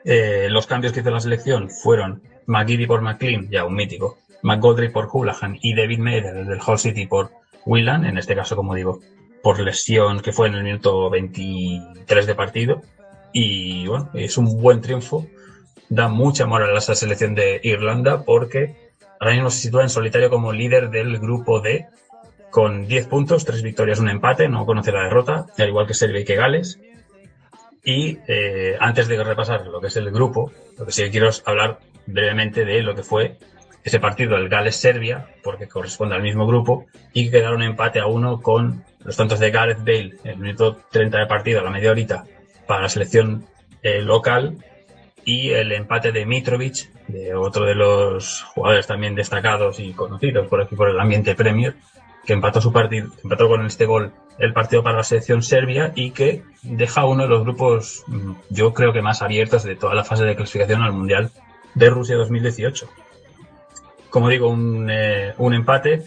Eh, 0.05 0.49
los 0.51 0.67
cambios 0.67 0.93
que 0.93 1.01
hizo 1.01 1.11
la 1.13 1.21
selección 1.21 1.71
fueron 1.71 2.25
McGiddy 2.47 2.87
por 2.89 3.01
McLean, 3.01 3.49
ya 3.49 3.65
un 3.65 3.75
mítico, 3.75 4.19
McGoldrick 4.43 4.91
por 4.91 5.07
Houlihan 5.07 5.57
y 5.63 5.73
David 5.73 6.01
Mayer, 6.01 6.37
el 6.37 6.47
del 6.47 6.61
Hull 6.67 6.81
City, 6.81 7.07
por 7.07 7.31
Whelan, 7.65 8.05
en 8.07 8.19
este 8.19 8.35
caso, 8.35 8.57
como 8.57 8.75
digo, 8.75 8.99
por 9.41 9.61
lesión 9.61 10.19
que 10.19 10.33
fue 10.33 10.49
en 10.49 10.55
el 10.55 10.65
minuto 10.65 11.11
23 11.11 12.27
de 12.27 12.35
partido. 12.35 12.83
Y 13.33 13.87
bueno, 13.87 14.11
es 14.15 14.37
un 14.37 14.61
buen 14.61 14.81
triunfo. 14.81 15.29
Da 15.89 16.09
mucha 16.09 16.47
moral 16.47 16.75
a 16.75 16.79
esa 16.79 16.95
selección 16.95 17.35
de 17.35 17.61
Irlanda 17.63 18.25
porque 18.25 18.75
ahora 19.21 19.35
mismo 19.35 19.51
se 19.51 19.61
sitúa 19.61 19.83
en 19.83 19.91
solitario 19.91 20.31
como 20.31 20.53
líder 20.53 20.91
del 20.91 21.19
grupo 21.19 21.61
D 21.61 21.87
con 22.51 22.87
10 22.87 23.07
puntos, 23.09 23.45
3 23.45 23.63
victorias, 23.63 23.99
un 23.99 24.09
empate, 24.09 24.49
no 24.49 24.65
conoce 24.65 24.93
la 24.93 25.05
derrota, 25.05 25.47
al 25.59 25.69
igual 25.69 25.87
que 25.87 25.95
Serbia 25.95 26.21
y 26.21 26.25
que 26.25 26.37
Gales. 26.37 26.81
Y 27.85 28.19
eh, 28.27 28.77
antes 28.81 29.09
de 29.09 29.23
repasar 29.23 29.67
lo 29.67 29.81
que 29.81 29.89
es 29.89 29.97
el 29.97 30.11
grupo, 30.11 30.51
lo 30.79 30.87
que 30.87 30.93
sí 30.93 31.09
quiero 31.11 31.29
es 31.29 31.43
hablar 31.47 31.79
brevemente 32.07 32.65
de 32.65 32.83
lo 32.83 32.95
que 32.95 33.03
fue 33.03 33.37
ese 33.87 34.01
partido, 34.01 34.37
el 34.37 34.49
Gales-Serbia, 34.49 35.29
porque 35.45 35.69
corresponde 35.69 36.17
al 36.17 36.23
mismo 36.23 36.45
grupo, 36.47 36.87
y 37.13 37.27
que 37.27 37.39
quedaron 37.39 37.63
empate 37.63 38.01
a 38.01 38.07
uno 38.07 38.43
con 38.43 38.85
los 39.05 39.17
tantos 39.17 39.39
de 39.39 39.53
Gareth 39.53 39.85
Bale 39.85 40.17
el 40.25 40.39
minuto 40.39 40.81
30 40.91 41.19
de 41.19 41.27
partido, 41.27 41.61
a 41.61 41.63
la 41.63 41.71
media 41.71 41.93
horita, 41.93 42.25
para 42.67 42.83
la 42.83 42.89
selección 42.89 43.47
eh, 43.83 44.03
local, 44.03 44.57
y 45.27 45.51
el 45.51 45.73
empate 45.73 46.13
de 46.13 46.25
Mitrovic, 46.25 46.89
de 47.09 47.35
otro 47.35 47.65
de 47.67 47.75
los 47.75 48.45
jugadores 48.45 48.87
también 48.87 49.17
destacados 49.17 49.81
y 49.81 49.93
conocidos 49.93 50.47
por 50.47 50.63
aquí 50.63 50.77
por 50.77 50.89
el 50.89 51.01
ambiente 51.01 51.35
Premier, 51.35 51.75
que 52.25 52.33
empató 52.33 52.61
su 52.61 52.73
partido, 52.73 53.09
empató 53.25 53.49
con 53.49 53.67
este 53.67 53.87
gol 53.87 54.13
el 54.39 54.53
partido 54.53 54.85
para 54.85 54.99
la 54.99 55.03
selección 55.03 55.43
serbia 55.43 55.93
y 55.97 56.13
que 56.13 56.45
deja 56.63 57.05
uno 57.05 57.25
de 57.25 57.29
los 57.29 57.43
grupos, 57.43 58.05
mm, 58.07 58.33
yo 58.51 58.73
creo 58.73 58.93
que 58.93 59.03
más 59.03 59.21
abiertos 59.21 59.65
de 59.65 59.75
toda 59.75 59.97
la 59.97 60.05
fase 60.05 60.25
de 60.25 60.37
clasificación 60.37 60.83
al 60.83 60.93
Mundial 60.93 61.33
de 61.75 61.91
Rusia 61.91 62.15
2018. 62.17 62.89
Como 64.09 64.29
digo, 64.29 64.49
un, 64.49 64.89
eh, 64.89 65.35
un 65.39 65.55
empate 65.55 66.05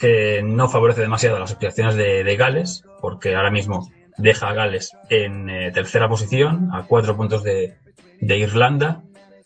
que 0.00 0.42
no 0.42 0.68
favorece 0.68 1.02
demasiado 1.02 1.38
las 1.38 1.52
aspiraciones 1.52 1.94
de, 1.94 2.36
Gales, 2.36 2.84
porque 3.00 3.36
ahora 3.36 3.52
mismo 3.52 3.88
deja 4.18 4.48
a 4.48 4.54
Gales 4.54 4.92
en 5.08 5.48
eh, 5.48 5.70
tercera 5.70 6.08
posición, 6.08 6.70
a 6.72 6.82
cuatro 6.82 7.16
puntos 7.16 7.44
de, 7.44 7.76
de, 8.20 8.38
Irlanda, 8.38 9.02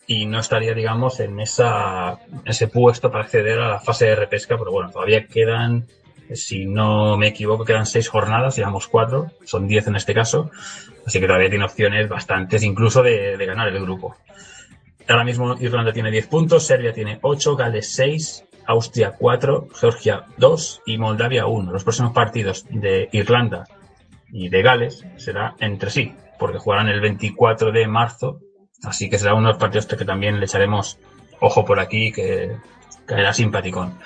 y 0.07 0.25
no 0.25 0.39
estaría, 0.39 0.73
digamos, 0.73 1.19
en 1.19 1.39
esa, 1.39 2.19
ese 2.45 2.67
puesto 2.67 3.11
para 3.11 3.23
acceder 3.23 3.59
a 3.59 3.69
la 3.69 3.79
fase 3.79 4.05
de 4.05 4.15
repesca, 4.15 4.57
pero 4.57 4.71
bueno, 4.71 4.89
todavía 4.91 5.27
quedan, 5.27 5.87
si 6.33 6.65
no 6.65 7.17
me 7.17 7.27
equivoco, 7.27 7.65
quedan 7.65 7.85
seis 7.85 8.09
jornadas, 8.09 8.55
llevamos 8.55 8.87
cuatro, 8.87 9.31
son 9.45 9.67
diez 9.67 9.87
en 9.87 9.95
este 9.95 10.13
caso, 10.13 10.51
así 11.05 11.19
que 11.19 11.27
todavía 11.27 11.49
tiene 11.49 11.65
opciones 11.65 12.09
bastantes, 12.09 12.63
incluso 12.63 13.03
de, 13.03 13.37
ganar 13.45 13.67
el 13.69 13.81
grupo. 13.81 14.15
Ahora 15.07 15.23
mismo 15.23 15.55
Irlanda 15.59 15.91
tiene 15.91 16.11
10 16.11 16.27
puntos, 16.27 16.65
Serbia 16.65 16.93
tiene 16.93 17.19
8, 17.21 17.55
Gales 17.55 17.91
6, 17.93 18.45
Austria 18.67 19.15
4, 19.17 19.67
Georgia 19.73 20.25
2 20.37 20.81
y 20.85 20.97
Moldavia 20.97 21.47
1. 21.47 21.71
Los 21.71 21.83
próximos 21.83 22.13
partidos 22.13 22.65
de 22.69 23.09
Irlanda 23.11 23.67
y 24.31 24.49
de 24.49 24.61
Gales 24.61 25.05
será 25.17 25.55
entre 25.59 25.89
sí, 25.89 26.15
porque 26.39 26.59
jugarán 26.59 26.87
el 26.87 27.01
24 27.01 27.71
de 27.71 27.87
marzo, 27.87 28.39
así 28.83 29.09
que 29.09 29.17
será 29.17 29.33
uno 29.33 29.47
de 29.47 29.53
los 29.53 29.59
partidos 29.59 29.85
que 29.85 30.05
también 30.05 30.39
le 30.39 30.45
echaremos 30.45 30.97
ojo 31.39 31.65
por 31.65 31.79
aquí, 31.79 32.11
que 32.11 32.55
caerá 33.05 33.33
simpaticón. 33.33 33.97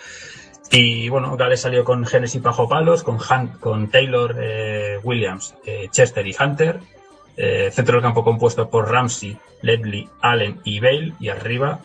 Y 0.71 1.09
bueno, 1.09 1.37
Gales 1.37 1.61
salió 1.61 1.83
con 1.83 2.05
Genesis 2.05 2.41
bajo 2.41 2.67
palos, 2.67 3.03
con, 3.03 3.19
con 3.59 3.89
Taylor, 3.89 4.35
eh, 4.39 4.99
Williams, 5.03 5.55
eh, 5.65 5.87
Chester 5.91 6.25
y 6.25 6.35
Hunter. 6.37 6.79
Eh, 7.37 7.69
centro 7.71 7.95
del 7.95 8.01
campo 8.01 8.23
compuesto 8.23 8.69
por 8.69 8.89
Ramsey, 8.89 9.37
Ledley, 9.61 10.09
Allen 10.21 10.59
y 10.63 10.79
Bale. 10.79 11.13
Y 11.19 11.29
arriba, 11.29 11.79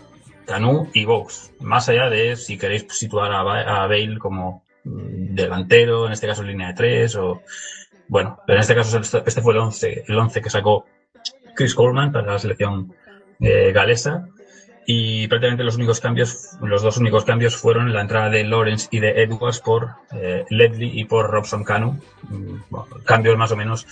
Canu 0.47 0.89
y 0.95 1.05
Box. 1.05 1.53
Más 1.61 1.89
allá 1.89 2.09
de 2.09 2.37
si 2.37 2.57
queréis 2.57 2.87
situar 2.89 3.33
a, 3.33 3.41
a 3.83 3.87
Bale 3.87 4.19
como 4.19 4.65
mm, 4.85 5.35
delantero, 5.35 6.07
en 6.07 6.13
este 6.13 6.27
caso 6.27 6.43
línea 6.43 6.69
de 6.69 6.75
tres, 6.75 7.17
o 7.17 7.43
bueno, 8.09 8.41
pero 8.47 8.57
en 8.57 8.63
este 8.63 8.75
caso 8.75 8.99
este 8.99 9.43
fue 9.43 9.53
el 9.53 9.61
11, 9.61 10.05
el 10.09 10.19
11 10.19 10.43
que 10.43 10.51
sacó 10.51 10.87
Chris 11.55 11.75
Coleman 11.75 12.13
para 12.13 12.33
la 12.33 12.39
selección 12.39 12.93
eh, 13.41 13.73
galesa. 13.73 14.27
Y 14.87 15.29
prácticamente 15.29 15.63
los 15.63 15.77
únicos 15.77 16.01
cambios, 16.01 16.57
los 16.61 16.83
dos 16.83 16.97
únicos 16.97 17.25
cambios 17.25 17.57
fueron 17.57 17.93
la 17.93 18.01
entrada 18.01 18.29
de 18.29 18.45
Lawrence 18.45 18.89
y 18.91 18.99
de 18.99 19.23
Edwards 19.23 19.61
por 19.61 19.91
eh, 20.13 20.45
Ledley 20.51 20.99
y 20.99 21.05
por 21.05 21.31
Robson 21.31 21.63
Canu. 21.63 22.01
Bueno, 22.71 22.87
cambios 23.05 23.37
más 23.37 23.53
o 23.53 23.57
menos 23.57 23.87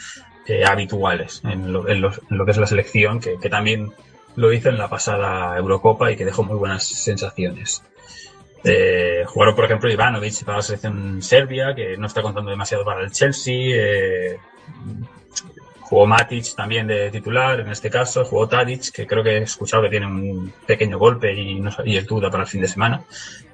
eh, 0.46 0.64
habituales 0.64 1.42
en 1.44 1.72
lo, 1.72 1.84
que 1.84 2.50
es 2.50 2.56
la 2.56 2.66
selección, 2.66 3.20
que, 3.20 3.36
también 3.48 3.92
lo 4.34 4.52
hizo 4.52 4.70
en 4.70 4.78
la 4.78 4.88
pasada 4.88 5.56
Eurocopa 5.56 6.10
y 6.10 6.16
que 6.16 6.24
dejó 6.24 6.42
muy 6.42 6.56
buenas 6.56 6.84
sensaciones. 6.84 7.82
Jugaron, 9.26 9.54
por 9.54 9.64
ejemplo, 9.66 9.90
Ivanovic 9.90 10.44
para 10.44 10.58
la 10.58 10.62
selección 10.62 11.22
serbia, 11.22 11.74
que 11.76 11.96
no 11.96 12.06
está 12.06 12.22
contando 12.22 12.50
demasiado 12.50 12.84
para 12.84 13.02
el 13.02 13.12
Chelsea. 13.12 14.36
Jugó 15.88 16.06
Matic 16.06 16.54
también 16.54 16.86
de 16.86 17.10
titular, 17.10 17.60
en 17.60 17.68
este 17.70 17.88
caso. 17.88 18.24
Jugó 18.24 18.46
Tadic, 18.46 18.90
que 18.92 19.06
creo 19.06 19.24
que 19.24 19.38
he 19.38 19.42
escuchado 19.42 19.82
que 19.84 19.88
tiene 19.88 20.06
un 20.06 20.52
pequeño 20.66 20.98
golpe 20.98 21.32
y, 21.32 21.60
no, 21.60 21.70
y 21.84 21.96
es 21.96 22.06
duda 22.06 22.30
para 22.30 22.42
el 22.42 22.48
fin 22.48 22.60
de 22.60 22.68
semana. 22.68 23.02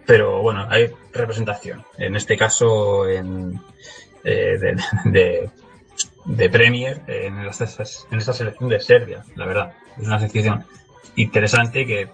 Pero 0.04 0.42
bueno, 0.42 0.66
hay 0.68 0.90
representación. 1.12 1.84
En 1.96 2.16
este 2.16 2.36
caso, 2.36 3.08
en, 3.08 3.60
eh, 4.24 4.58
de, 5.04 6.50
Premier 6.50 7.02
en, 7.06 7.38
en 7.38 7.48
esta 7.48 8.32
selección 8.32 8.68
de 8.68 8.80
Serbia, 8.80 9.24
la 9.36 9.46
verdad. 9.46 9.72
Es 9.96 10.06
una 10.06 10.18
selección 10.18 10.64
interesante 11.14 11.86
que 11.86 12.08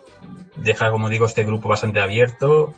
deja, 0.56 0.90
como 0.90 1.08
digo, 1.08 1.24
este 1.24 1.44
grupo 1.44 1.70
bastante 1.70 2.00
abierto, 2.00 2.74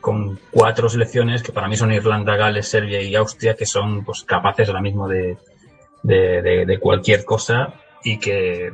con 0.00 0.40
cuatro 0.50 0.88
selecciones 0.88 1.42
que 1.42 1.52
para 1.52 1.68
mí 1.68 1.76
son 1.76 1.92
Irlanda, 1.92 2.36
Gales, 2.36 2.68
Serbia 2.68 3.02
y 3.02 3.14
Austria, 3.16 3.54
que 3.54 3.66
son 3.66 4.02
pues, 4.04 4.22
capaces 4.24 4.68
ahora 4.68 4.80
mismo 4.80 5.08
de, 5.08 5.36
de, 6.02 6.78
cualquier 6.80 7.24
cosa 7.24 7.74
y 8.02 8.18
que 8.18 8.72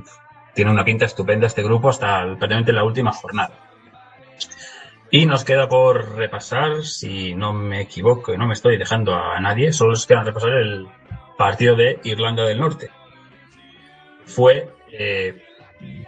tiene 0.54 0.70
una 0.70 0.84
pinta 0.84 1.06
estupenda 1.06 1.46
este 1.46 1.62
grupo 1.62 1.88
hasta 1.88 2.22
prácticamente 2.24 2.72
la 2.72 2.84
última 2.84 3.12
jornada. 3.12 3.58
Y 5.10 5.26
nos 5.26 5.44
queda 5.44 5.68
por 5.68 6.16
repasar, 6.16 6.84
si 6.84 7.34
no 7.34 7.52
me 7.52 7.82
equivoco 7.82 8.32
y 8.32 8.38
no 8.38 8.46
me 8.46 8.54
estoy 8.54 8.78
dejando 8.78 9.14
a 9.14 9.38
nadie, 9.40 9.72
solo 9.72 9.90
nos 9.90 10.06
queda 10.06 10.22
repasar 10.22 10.52
el 10.54 10.88
partido 11.36 11.76
de 11.76 12.00
Irlanda 12.04 12.44
del 12.44 12.60
Norte. 12.60 12.90
Fue 14.24 14.70
eh, 14.90 15.42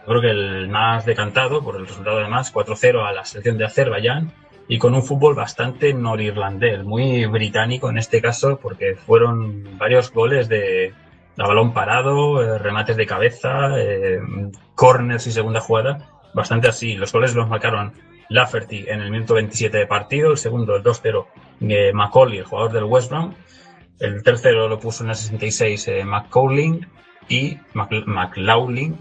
creo 0.07 0.21
que 0.21 0.31
el 0.31 0.69
más 0.69 1.05
decantado 1.05 1.63
por 1.63 1.77
el 1.77 1.87
resultado 1.87 2.19
además 2.19 2.53
4-0 2.53 3.07
a 3.07 3.13
la 3.13 3.25
selección 3.25 3.59
de 3.59 3.65
Azerbaiyán 3.65 4.33
y 4.69 4.79
con 4.79 4.95
un 4.95 5.03
fútbol 5.03 5.35
bastante 5.35 5.93
norirlandés, 5.93 6.85
muy 6.85 7.27
británico 7.27 7.91
en 7.91 7.99
este 7.99 8.21
caso 8.21 8.59
porque 8.61 8.95
fueron 8.95 9.79
varios 9.79 10.13
goles 10.13 10.49
de, 10.49 10.95
de 11.37 11.43
balón 11.43 11.73
parado, 11.73 12.43
eh, 12.43 12.59
remates 12.59 12.97
de 12.97 13.07
cabeza, 13.07 13.79
eh, 13.79 14.21
corners 14.75 15.27
y 15.27 15.33
segunda 15.33 15.61
jugada, 15.61 16.09
bastante 16.33 16.69
así. 16.69 16.95
Los 16.95 17.13
goles 17.13 17.35
los 17.35 17.49
marcaron 17.49 17.93
Lafferty 18.29 18.87
en 18.89 19.01
el 19.01 19.11
minuto 19.11 19.35
27 19.35 19.79
de 19.79 19.87
partido, 19.87 20.31
el 20.31 20.39
segundo 20.39 20.77
el 20.77 20.83
2-0 20.83 21.27
eh, 21.69 21.93
Macaulay, 21.93 22.39
el 22.39 22.45
jugador 22.45 22.73
del 22.73 22.85
West 22.85 23.11
Brom, 23.11 23.35
el 24.01 24.23
tercero 24.23 24.69
lo 24.69 24.79
puso 24.79 25.05
en 25.05 25.11
el 25.11 25.17
66 25.17 25.89
eh, 25.89 26.05
y 27.29 27.59
McLaughlin, 27.73 28.99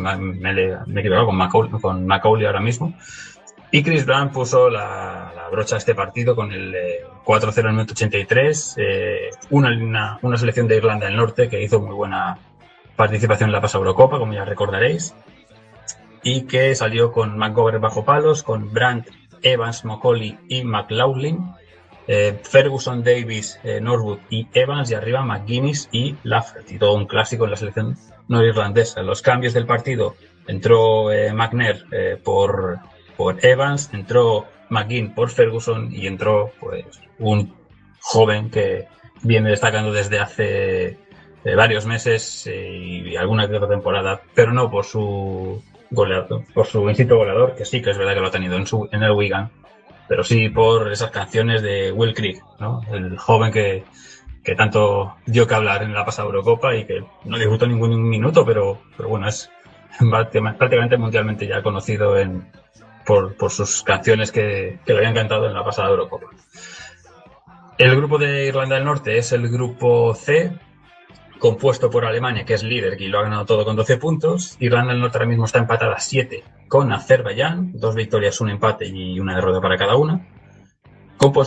me, 0.00 0.16
me, 0.16 0.50
he 0.50 1.00
equivocado 1.00 1.26
con 1.26 1.36
Macaulay, 1.36 1.80
con 1.80 2.06
Macaulay 2.06 2.46
ahora 2.46 2.60
mismo, 2.60 2.94
y 3.70 3.82
Chris 3.82 4.06
Brown 4.06 4.30
puso 4.30 4.68
la, 4.70 5.32
brocha 5.50 5.76
a 5.76 5.78
este 5.78 5.94
partido 5.94 6.34
con 6.34 6.52
el 6.52 6.74
eh, 6.74 7.04
4-0 7.24 7.58
en 7.58 7.66
el 7.66 7.72
minuto 7.72 7.92
83, 7.92 8.74
eh, 8.78 9.30
una, 9.50 10.18
una, 10.22 10.36
selección 10.36 10.66
de 10.66 10.76
Irlanda 10.76 11.06
del 11.06 11.16
Norte 11.16 11.48
que 11.48 11.62
hizo 11.62 11.80
muy 11.80 11.94
buena 11.94 12.38
participación 12.96 13.48
en 13.48 13.52
la 13.52 13.60
pasada 13.60 13.80
Eurocopa, 13.80 14.18
como 14.18 14.32
ya 14.32 14.44
recordaréis, 14.44 15.14
y 16.22 16.42
que 16.42 16.74
salió 16.74 17.12
con 17.12 17.36
McGovern 17.36 17.80
bajo 17.80 18.04
palos, 18.04 18.42
con 18.42 18.72
Brandt, 18.72 19.08
Evans, 19.42 19.84
Macaulay 19.84 20.38
y 20.48 20.64
McLaughlin, 20.64 21.54
eh, 22.06 22.38
Ferguson, 22.42 23.02
Davis, 23.02 23.58
eh, 23.64 23.80
Norwood 23.80 24.18
y 24.28 24.46
Evans 24.52 24.90
y 24.90 24.94
arriba 24.94 25.22
McGuinness 25.22 25.88
y 25.90 26.16
Lafferty, 26.22 26.78
todo 26.78 26.94
un 26.94 27.06
clásico 27.06 27.44
en 27.44 27.50
la 27.50 27.56
selección 27.56 27.96
norirlandesa. 28.28 29.02
Los 29.02 29.22
cambios 29.22 29.54
del 29.54 29.66
partido 29.66 30.16
entró 30.46 31.10
eh, 31.12 31.32
McNair 31.32 31.86
por, 32.22 32.78
por 33.16 33.44
Evans, 33.44 33.90
entró 33.92 34.46
McGinn 34.70 35.14
por 35.14 35.30
Ferguson 35.30 35.90
y 35.92 36.06
entró 36.06 36.52
pues 36.60 36.84
un 37.18 37.54
joven 38.00 38.50
que 38.50 38.86
viene 39.22 39.50
destacando 39.50 39.92
desde 39.92 40.18
hace 40.18 40.98
eh, 41.44 41.54
varios 41.54 41.86
meses 41.86 42.46
y 42.46 43.16
alguna 43.16 43.48
que 43.48 43.56
otra 43.56 43.68
temporada, 43.68 44.20
pero 44.34 44.52
no 44.52 44.70
por 44.70 44.84
su 44.84 45.62
goleador, 45.90 46.44
por 46.52 46.66
su 46.66 46.88
instinto 46.88 47.16
goleador, 47.16 47.54
que 47.54 47.64
sí 47.64 47.80
que 47.80 47.90
es 47.90 47.98
verdad 47.98 48.14
que 48.14 48.20
lo 48.20 48.28
ha 48.28 48.32
tenido 48.32 48.56
en, 48.56 48.66
su, 48.66 48.88
en 48.92 49.02
el 49.02 49.12
Wigan, 49.12 49.50
pero 50.08 50.24
sí 50.24 50.48
por 50.48 50.90
esas 50.92 51.10
canciones 51.10 51.62
de 51.62 51.92
Will 51.92 52.14
Creek, 52.14 52.42
¿no? 52.60 52.82
El 52.92 53.16
joven 53.16 53.52
que, 53.52 53.84
que 54.42 54.54
tanto 54.54 55.16
dio 55.26 55.46
que 55.46 55.54
hablar 55.54 55.82
en 55.82 55.94
la 55.94 56.04
pasada 56.04 56.26
Eurocopa 56.26 56.74
y 56.74 56.84
que 56.84 57.04
no 57.24 57.38
disfrutó 57.38 57.66
ningún 57.66 58.02
minuto, 58.08 58.44
pero, 58.44 58.80
pero 58.96 59.08
bueno, 59.08 59.28
es 59.28 59.50
prácticamente 60.10 60.96
mundialmente 60.96 61.46
ya 61.46 61.62
conocido 61.62 62.18
en, 62.18 62.46
por, 63.04 63.36
sus 63.50 63.82
canciones 63.82 64.32
que, 64.32 64.78
que 64.84 64.92
le 64.92 64.98
habían 64.98 65.14
cantado 65.14 65.46
en 65.46 65.54
la 65.54 65.64
pasada 65.64 65.90
Eurocopa. 65.90 66.26
El 67.76 67.96
grupo 67.96 68.18
de 68.18 68.46
Irlanda 68.46 68.76
del 68.76 68.84
Norte 68.84 69.18
es 69.18 69.32
el 69.32 69.48
grupo 69.48 70.14
C, 70.14 70.52
compuesto 71.38 71.90
por 71.90 72.04
Alemania, 72.04 72.44
que 72.44 72.54
es 72.54 72.62
líder 72.62 73.00
y 73.00 73.08
lo 73.08 73.18
ha 73.18 73.24
ganado 73.24 73.46
todo 73.46 73.64
con 73.64 73.76
12 73.76 73.96
puntos. 73.96 74.56
Irlanda 74.60 74.92
del 74.92 75.00
Norte 75.00 75.18
ahora 75.18 75.28
mismo 75.28 75.44
está 75.44 75.58
empatada 75.58 75.94
a 75.94 76.00
7 76.00 76.44
con 76.68 76.92
Azerbaiyán, 76.92 77.72
dos 77.74 77.94
victorias, 77.94 78.40
un 78.40 78.50
empate 78.50 78.86
y 78.86 79.18
una 79.18 79.34
derrota 79.34 79.60
para 79.60 79.76
cada 79.76 79.96
una. 79.96 80.26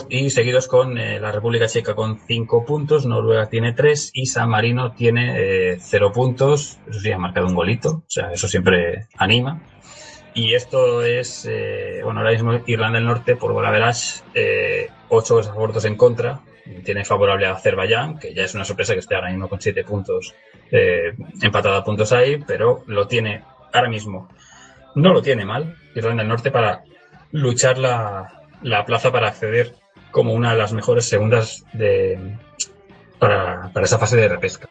Y 0.08 0.30
seguidos 0.30 0.66
con 0.66 0.98
eh, 0.98 1.20
la 1.20 1.30
República 1.30 1.68
Checa 1.68 1.94
con 1.94 2.18
5 2.18 2.64
puntos, 2.64 3.06
Noruega 3.06 3.48
tiene 3.48 3.74
3 3.74 4.10
y 4.12 4.26
San 4.26 4.50
Marino 4.50 4.92
tiene 4.92 5.78
0 5.78 6.12
puntos. 6.12 6.78
Eso 6.88 6.98
sí, 6.98 7.12
ha 7.12 7.18
marcado 7.18 7.46
un 7.46 7.54
golito, 7.54 7.90
o 7.90 8.04
sea, 8.10 8.32
eso 8.32 8.48
siempre 8.48 9.06
anima. 9.16 9.62
Y 10.34 10.54
esto 10.54 11.02
es, 11.02 11.46
eh, 11.46 12.00
bueno, 12.04 12.20
ahora 12.20 12.32
mismo 12.32 12.60
Irlanda 12.66 12.98
del 12.98 13.06
Norte, 13.06 13.36
por 13.36 13.52
gol 13.52 13.66
average, 13.66 14.22
eh, 14.34 14.88
8 15.08 15.40
abortos 15.50 15.84
en 15.84 15.96
contra. 15.96 16.40
Tiene 16.84 17.04
favorable 17.04 17.46
a 17.46 17.52
Azerbaiyán, 17.52 18.18
que 18.18 18.34
ya 18.34 18.44
es 18.44 18.54
una 18.54 18.64
sorpresa 18.64 18.92
que 18.92 19.00
esté 19.00 19.14
ahora 19.14 19.30
mismo 19.30 19.48
con 19.48 19.60
7 19.60 19.84
puntos, 19.84 20.34
eh, 20.70 21.14
empatada 21.40 21.78
a 21.78 21.84
puntos 21.84 22.12
ahí, 22.12 22.42
pero 22.46 22.82
lo 22.86 23.06
tiene 23.06 23.42
ahora 23.72 23.88
mismo. 23.88 24.28
No 24.94 25.12
lo 25.12 25.22
tiene 25.22 25.44
mal 25.44 25.76
Irlanda 25.94 26.22
del 26.22 26.28
Norte 26.28 26.50
para 26.50 26.82
luchar 27.32 27.78
la, 27.78 28.42
la 28.62 28.84
plaza 28.84 29.10
para 29.10 29.28
acceder 29.28 29.74
como 30.10 30.34
una 30.34 30.52
de 30.52 30.58
las 30.58 30.72
mejores 30.72 31.06
segundas 31.06 31.64
de, 31.72 32.36
para, 33.18 33.70
para 33.72 33.86
esa 33.86 33.98
fase 33.98 34.16
de 34.16 34.28
repesca. 34.28 34.68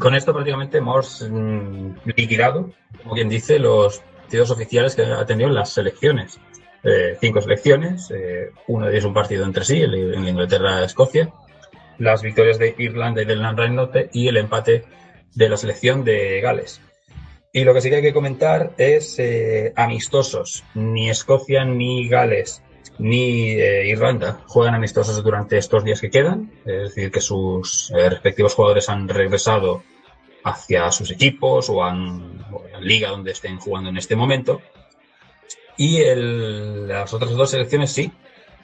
Con 0.00 0.14
esto 0.14 0.32
prácticamente 0.32 0.78
hemos 0.78 1.20
mm, 1.30 2.10
liquidado, 2.16 2.72
como 3.02 3.14
quien 3.14 3.28
dice, 3.28 3.58
los 3.58 3.98
partidos 3.98 4.50
oficiales 4.50 4.96
que 4.96 5.02
ha 5.02 5.26
tenido 5.26 5.50
en 5.50 5.54
las 5.54 5.74
selecciones. 5.74 6.40
Eh, 6.82 7.18
cinco 7.20 7.42
selecciones, 7.42 8.10
eh, 8.10 8.50
uno 8.68 8.86
de 8.86 8.92
ellos 8.92 9.04
un 9.04 9.12
partido 9.12 9.44
entre 9.44 9.62
sí, 9.62 9.82
el, 9.82 10.14
Inglaterra-Escocia, 10.26 11.30
las 11.98 12.22
victorias 12.22 12.58
de 12.58 12.74
Irlanda 12.78 13.20
y 13.20 13.26
del 13.26 13.42
del 13.54 13.74
Norte 13.74 14.08
y 14.14 14.28
el 14.28 14.38
empate 14.38 14.84
de 15.34 15.48
la 15.50 15.58
selección 15.58 16.02
de 16.02 16.40
Gales. 16.40 16.80
Y 17.52 17.64
lo 17.64 17.74
que 17.74 17.82
sí 17.82 17.90
que 17.90 17.96
hay 17.96 18.02
que 18.02 18.14
comentar 18.14 18.72
es 18.78 19.18
eh, 19.18 19.74
amistosos. 19.76 20.64
Ni 20.74 21.10
Escocia, 21.10 21.66
ni 21.66 22.08
Gales, 22.08 22.62
ni 23.00 23.52
eh, 23.52 23.88
Irlanda 23.88 24.40
juegan 24.46 24.74
amistosos 24.74 25.22
durante 25.22 25.56
estos 25.56 25.82
días 25.82 26.00
que 26.00 26.10
quedan. 26.10 26.52
Es 26.64 26.94
decir, 26.94 27.10
que 27.10 27.20
sus 27.20 27.90
eh, 27.96 28.10
respectivos 28.10 28.54
jugadores 28.54 28.88
han 28.88 29.08
regresado 29.08 29.82
hacia 30.44 30.90
sus 30.92 31.10
equipos 31.10 31.70
o, 31.70 31.82
han, 31.82 32.38
la 32.72 32.80
liga 32.80 33.08
donde 33.08 33.32
estén 33.32 33.58
jugando 33.58 33.90
en 33.90 33.96
este 33.96 34.16
momento. 34.16 34.60
Y 35.76 36.02
las 36.14 37.12
otras 37.14 37.30
dos 37.32 37.50
selecciones 37.50 37.90
sí. 37.90 38.12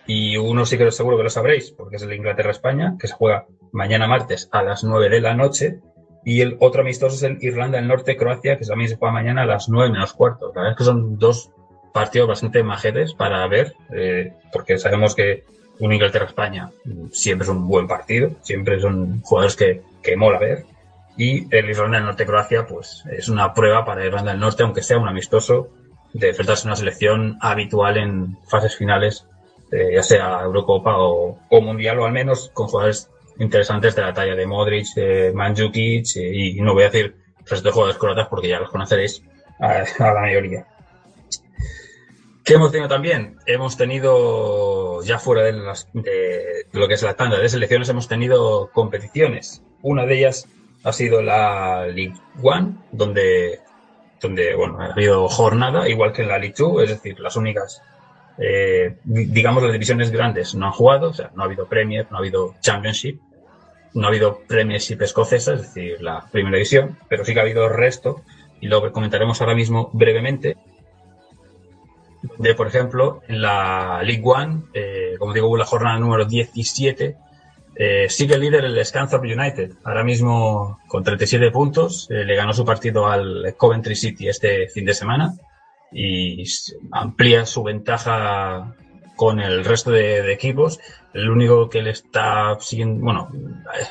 Y 0.06 0.36
uno 0.36 0.66
sí 0.66 0.76
que 0.76 0.90
seguro 0.92 1.16
que 1.16 1.24
lo 1.24 1.30
sabréis, 1.30 1.72
porque 1.72 1.96
es 1.96 2.02
el 2.02 2.12
Inglaterra-España, 2.12 2.96
que 3.00 3.08
se 3.08 3.14
juega 3.14 3.46
mañana 3.72 4.06
martes 4.06 4.48
a 4.52 4.62
las 4.62 4.84
9 4.84 5.08
de 5.08 5.20
la 5.20 5.34
noche. 5.34 5.80
Y 6.24 6.42
el 6.42 6.58
otro 6.60 6.82
amistoso 6.82 7.16
es 7.16 7.22
el 7.22 7.38
Irlanda 7.40 7.78
del 7.78 7.88
Norte-Croacia, 7.88 8.58
que 8.58 8.66
también 8.66 8.90
se 8.90 8.96
juega 8.96 9.14
mañana 9.14 9.42
a 9.42 9.46
las 9.46 9.68
9 9.68 9.90
menos 9.92 10.12
cuarto. 10.12 10.52
La 10.54 10.60
verdad 10.60 10.72
es 10.72 10.78
que 10.78 10.84
son 10.84 11.18
dos 11.18 11.50
partidos 11.96 12.28
bastante 12.28 12.62
majetes 12.62 13.14
para 13.14 13.48
ver, 13.48 13.72
eh, 13.90 14.34
porque 14.52 14.76
sabemos 14.76 15.14
que 15.14 15.44
un 15.78 15.94
Inglaterra-España 15.94 16.70
siempre 17.10 17.46
es 17.46 17.50
un 17.50 17.66
buen 17.66 17.88
partido, 17.88 18.32
siempre 18.42 18.78
son 18.78 19.22
jugadores 19.22 19.56
que, 19.56 19.80
que 20.02 20.14
mola 20.14 20.38
ver. 20.38 20.66
Y 21.16 21.46
el 21.56 21.70
Irlanda 21.70 21.96
del 21.96 22.04
Norte-Croacia, 22.04 22.66
pues 22.66 23.02
es 23.10 23.30
una 23.30 23.54
prueba 23.54 23.86
para 23.86 24.04
Irlanda 24.04 24.32
del 24.32 24.40
Norte, 24.40 24.62
aunque 24.62 24.82
sea 24.82 24.98
un 24.98 25.08
amistoso, 25.08 25.70
de 26.12 26.28
enfrentarse 26.28 26.68
a 26.68 26.68
una 26.68 26.76
selección 26.76 27.38
habitual 27.40 27.96
en 27.96 28.36
fases 28.46 28.76
finales, 28.76 29.26
eh, 29.72 29.92
ya 29.94 30.02
sea 30.02 30.40
Eurocopa 30.42 30.98
o, 30.98 31.38
o 31.48 31.60
Mundial, 31.62 31.98
o 31.98 32.04
al 32.04 32.12
menos 32.12 32.50
con 32.52 32.66
jugadores 32.66 33.08
interesantes 33.38 33.96
de 33.96 34.02
la 34.02 34.12
talla 34.12 34.34
de 34.34 34.46
Modric, 34.46 34.86
de 34.94 35.32
Mandzukic, 35.34 36.16
eh, 36.16 36.30
y, 36.30 36.60
no 36.60 36.74
voy 36.74 36.82
a 36.82 36.90
decir 36.90 37.16
resto 37.46 37.68
de 37.68 37.72
jugadores 37.72 37.98
croatas 37.98 38.28
porque 38.28 38.48
ya 38.48 38.60
los 38.60 38.68
conoceréis 38.68 39.22
a, 39.60 39.82
a 39.98 40.12
la 40.12 40.20
mayoría. 40.20 40.66
¿Qué 42.46 42.54
hemos 42.54 42.70
tenido 42.70 42.88
también? 42.88 43.38
Hemos 43.44 43.76
tenido, 43.76 45.02
ya 45.02 45.18
fuera 45.18 45.42
de, 45.42 45.52
las- 45.52 45.88
de 45.92 46.64
lo 46.72 46.86
que 46.86 46.94
es 46.94 47.02
la 47.02 47.14
tanda 47.14 47.38
de 47.40 47.48
selecciones, 47.48 47.88
hemos 47.88 48.06
tenido 48.06 48.70
competiciones. 48.72 49.64
Una 49.82 50.06
de 50.06 50.16
ellas 50.18 50.46
ha 50.84 50.92
sido 50.92 51.22
la 51.22 51.86
League 51.88 52.14
One, 52.40 52.74
donde, 52.92 53.58
donde 54.20 54.54
bueno, 54.54 54.80
ha 54.80 54.92
habido 54.92 55.28
jornada, 55.28 55.88
igual 55.88 56.12
que 56.12 56.22
en 56.22 56.28
la 56.28 56.38
League 56.38 56.54
Two, 56.56 56.80
es 56.82 56.90
decir, 56.90 57.18
las 57.18 57.34
únicas, 57.34 57.82
eh, 58.38 58.94
di- 59.02 59.24
digamos, 59.26 59.64
las 59.64 59.72
divisiones 59.72 60.12
grandes 60.12 60.54
no 60.54 60.66
han 60.66 60.72
jugado, 60.72 61.10
o 61.10 61.14
sea, 61.14 61.32
no 61.34 61.42
ha 61.42 61.46
habido 61.46 61.66
Premier, 61.66 62.06
no 62.10 62.16
ha 62.18 62.20
habido 62.20 62.54
Championship, 62.60 63.20
no 63.94 64.04
ha 64.06 64.10
habido 64.10 64.38
Premiership 64.46 65.02
escocesa, 65.02 65.54
es 65.54 65.62
decir, 65.62 66.00
la 66.00 66.24
primera 66.30 66.58
división, 66.58 66.96
pero 67.08 67.24
sí 67.24 67.34
que 67.34 67.40
ha 67.40 67.42
habido 67.42 67.68
resto, 67.68 68.22
y 68.60 68.68
lo 68.68 68.92
comentaremos 68.92 69.40
ahora 69.40 69.56
mismo 69.56 69.90
brevemente, 69.92 70.56
de, 72.38 72.54
por 72.54 72.66
ejemplo, 72.66 73.22
en 73.28 73.42
la 73.42 74.02
League 74.02 74.22
One, 74.24 74.62
eh, 74.74 75.14
como 75.18 75.32
digo, 75.32 75.56
la 75.56 75.64
jornada 75.64 75.98
número 75.98 76.24
17, 76.24 77.16
eh, 77.78 78.06
sigue 78.08 78.38
líder 78.38 78.64
el 78.64 78.84
Scunthorpe 78.84 79.32
United, 79.32 79.72
ahora 79.84 80.02
mismo 80.02 80.78
con 80.88 81.04
37 81.04 81.50
puntos, 81.50 82.08
eh, 82.10 82.24
le 82.24 82.34
ganó 82.34 82.52
su 82.52 82.64
partido 82.64 83.06
al 83.06 83.54
Coventry 83.56 83.94
City 83.94 84.28
este 84.28 84.68
fin 84.68 84.86
de 84.86 84.94
semana 84.94 85.34
y 85.92 86.42
amplía 86.92 87.44
su 87.44 87.62
ventaja 87.62 88.74
con 89.14 89.40
el 89.40 89.64
resto 89.64 89.90
de, 89.90 90.32
equipos. 90.32 90.80
El 91.12 91.30
único 91.30 91.68
que 91.68 91.82
le 91.82 91.90
está 91.90 92.56
siguiendo, 92.60 93.02
bueno, 93.04 93.30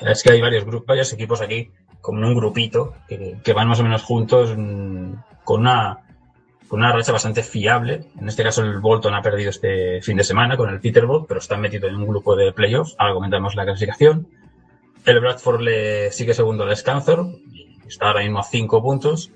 es 0.08 0.24
que 0.24 0.32
hay 0.32 0.42
varios 0.42 0.66
varios 0.86 1.14
equipos 1.14 1.42
aquí, 1.42 1.72
como 2.02 2.20
en 2.20 2.26
un 2.26 2.36
grupito, 2.36 2.94
que, 3.08 3.38
que 3.44 3.54
van 3.54 3.68
más 3.68 3.80
o 3.80 3.84
menos 3.84 4.04
juntos 4.04 4.54
mm, 4.56 5.14
con 5.44 5.62
una 5.62 6.05
con 6.68 6.80
una 6.80 6.92
racha 6.92 7.12
bastante 7.12 7.44
fiable. 7.44 8.06
En 8.20 8.28
este 8.28 8.44
caso, 8.44 8.64
el 8.64 8.80
Bolton 8.80 9.14
ha 9.14 9.22
perdido 9.22 9.50
este 9.50 10.02
fin 10.02 10.18
de 10.18 10.24
semana 10.24 10.58
con 10.58 10.70
el 10.70 10.80
Peterborough, 10.80 11.26
pero 11.28 11.40
está 11.40 11.58
metido 11.58 11.88
en 11.88 11.96
un 11.96 12.08
grupo 12.08 12.36
de 12.36 12.52
playoffs. 12.52 12.96
Ahora 12.98 13.14
comentamos 13.14 13.56
la 13.56 13.66
clasificación. 13.66 14.28
El 15.06 15.20
Bradford 15.20 15.62
le 15.62 16.12
sigue 16.12 16.34
segundo 16.34 16.64
al 16.64 16.76
Scunthorpe, 16.76 17.38
y 17.52 17.78
está 17.88 18.08
ahora 18.08 18.22
mismo 18.22 18.40
a 18.40 18.44
5 18.44 18.82
puntos. 18.82 19.32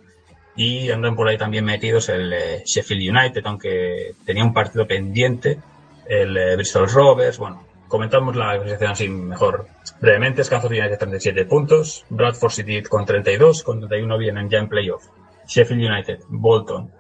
Y 0.56 0.90
andan 0.90 1.16
por 1.16 1.28
ahí 1.28 1.38
también 1.38 1.64
metidos 1.64 2.10
el 2.10 2.34
eh, 2.34 2.64
Sheffield 2.66 3.16
United, 3.16 3.42
aunque 3.46 4.16
tenía 4.26 4.44
un 4.44 4.54
partido 4.54 4.88
pendiente. 4.88 5.60
El 6.08 6.36
eh, 6.36 6.56
Bristol 6.56 6.90
Rovers, 6.90 7.38
bueno, 7.38 7.64
comentamos 7.88 8.36
la 8.36 8.54
clasificación 8.54 8.92
así 8.92 9.10
mejor 9.10 9.68
brevemente. 10.02 10.44
Scunthorpe 10.44 10.80
United 10.80 10.98
37 10.98 11.46
puntos, 11.46 12.06
Bradford 12.10 12.52
City 12.52 12.82
con 12.84 13.06
32, 13.06 13.64
con 13.64 13.80
31 13.80 14.18
vienen 14.18 14.50
ya 14.50 14.58
en 14.58 14.68
playoff. 14.68 15.06
Sheffield 15.48 15.84
United, 15.84 16.20
Bolton, 16.28 16.92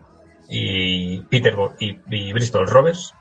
y 0.49 1.19
Peterborough 1.21 1.75
y, 1.79 1.97
y 2.09 2.33
Bristol 2.33 2.67
Rovers, 2.67 3.13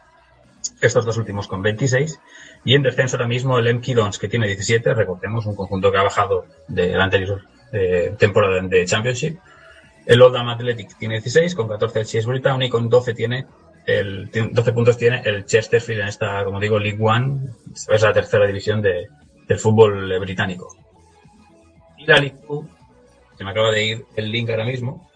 estos 0.80 1.04
dos 1.04 1.16
últimos 1.18 1.46
con 1.46 1.62
26, 1.62 2.18
y 2.64 2.74
en 2.74 2.82
descenso 2.82 3.16
ahora 3.16 3.28
mismo 3.28 3.58
el 3.58 3.72
MK 3.74 3.86
Dons 3.94 4.18
que 4.18 4.28
tiene 4.28 4.46
17, 4.46 4.94
recordemos, 4.94 5.46
un 5.46 5.54
conjunto 5.54 5.92
que 5.92 5.98
ha 5.98 6.02
bajado 6.02 6.46
de 6.68 6.88
la 6.92 7.04
anterior 7.04 7.42
eh, 7.72 8.14
temporada 8.18 8.60
de 8.62 8.84
Championship, 8.84 9.38
el 10.06 10.22
Oldham 10.22 10.48
Athletic 10.48 10.96
tiene 10.98 11.16
16, 11.16 11.54
con 11.54 11.68
14 11.68 12.00
el 12.00 12.06
Shrewsbury 12.06 12.40
Town 12.40 12.62
y 12.62 12.70
con 12.70 12.88
12 12.88 13.12
tiene 13.14 13.46
el, 13.86 14.30
tiene- 14.30 14.50
12 14.52 14.72
puntos 14.72 14.96
tiene 14.96 15.22
el 15.24 15.44
Chesterfield 15.44 16.00
en 16.02 16.08
esta, 16.08 16.44
como 16.44 16.60
digo, 16.60 16.78
League 16.78 16.98
One, 17.00 17.40
es 17.88 18.02
la 18.02 18.12
tercera 18.12 18.46
división 18.46 18.80
de- 18.82 19.08
del 19.46 19.58
fútbol 19.58 20.18
británico. 20.20 20.74
Y 21.98 22.06
la 22.06 22.18
League 22.18 22.36
Two, 22.46 22.66
se 23.36 23.44
me 23.44 23.50
acaba 23.50 23.70
de 23.70 23.84
ir 23.84 24.04
el 24.16 24.30
link 24.30 24.48
ahora 24.50 24.64
mismo, 24.64 25.07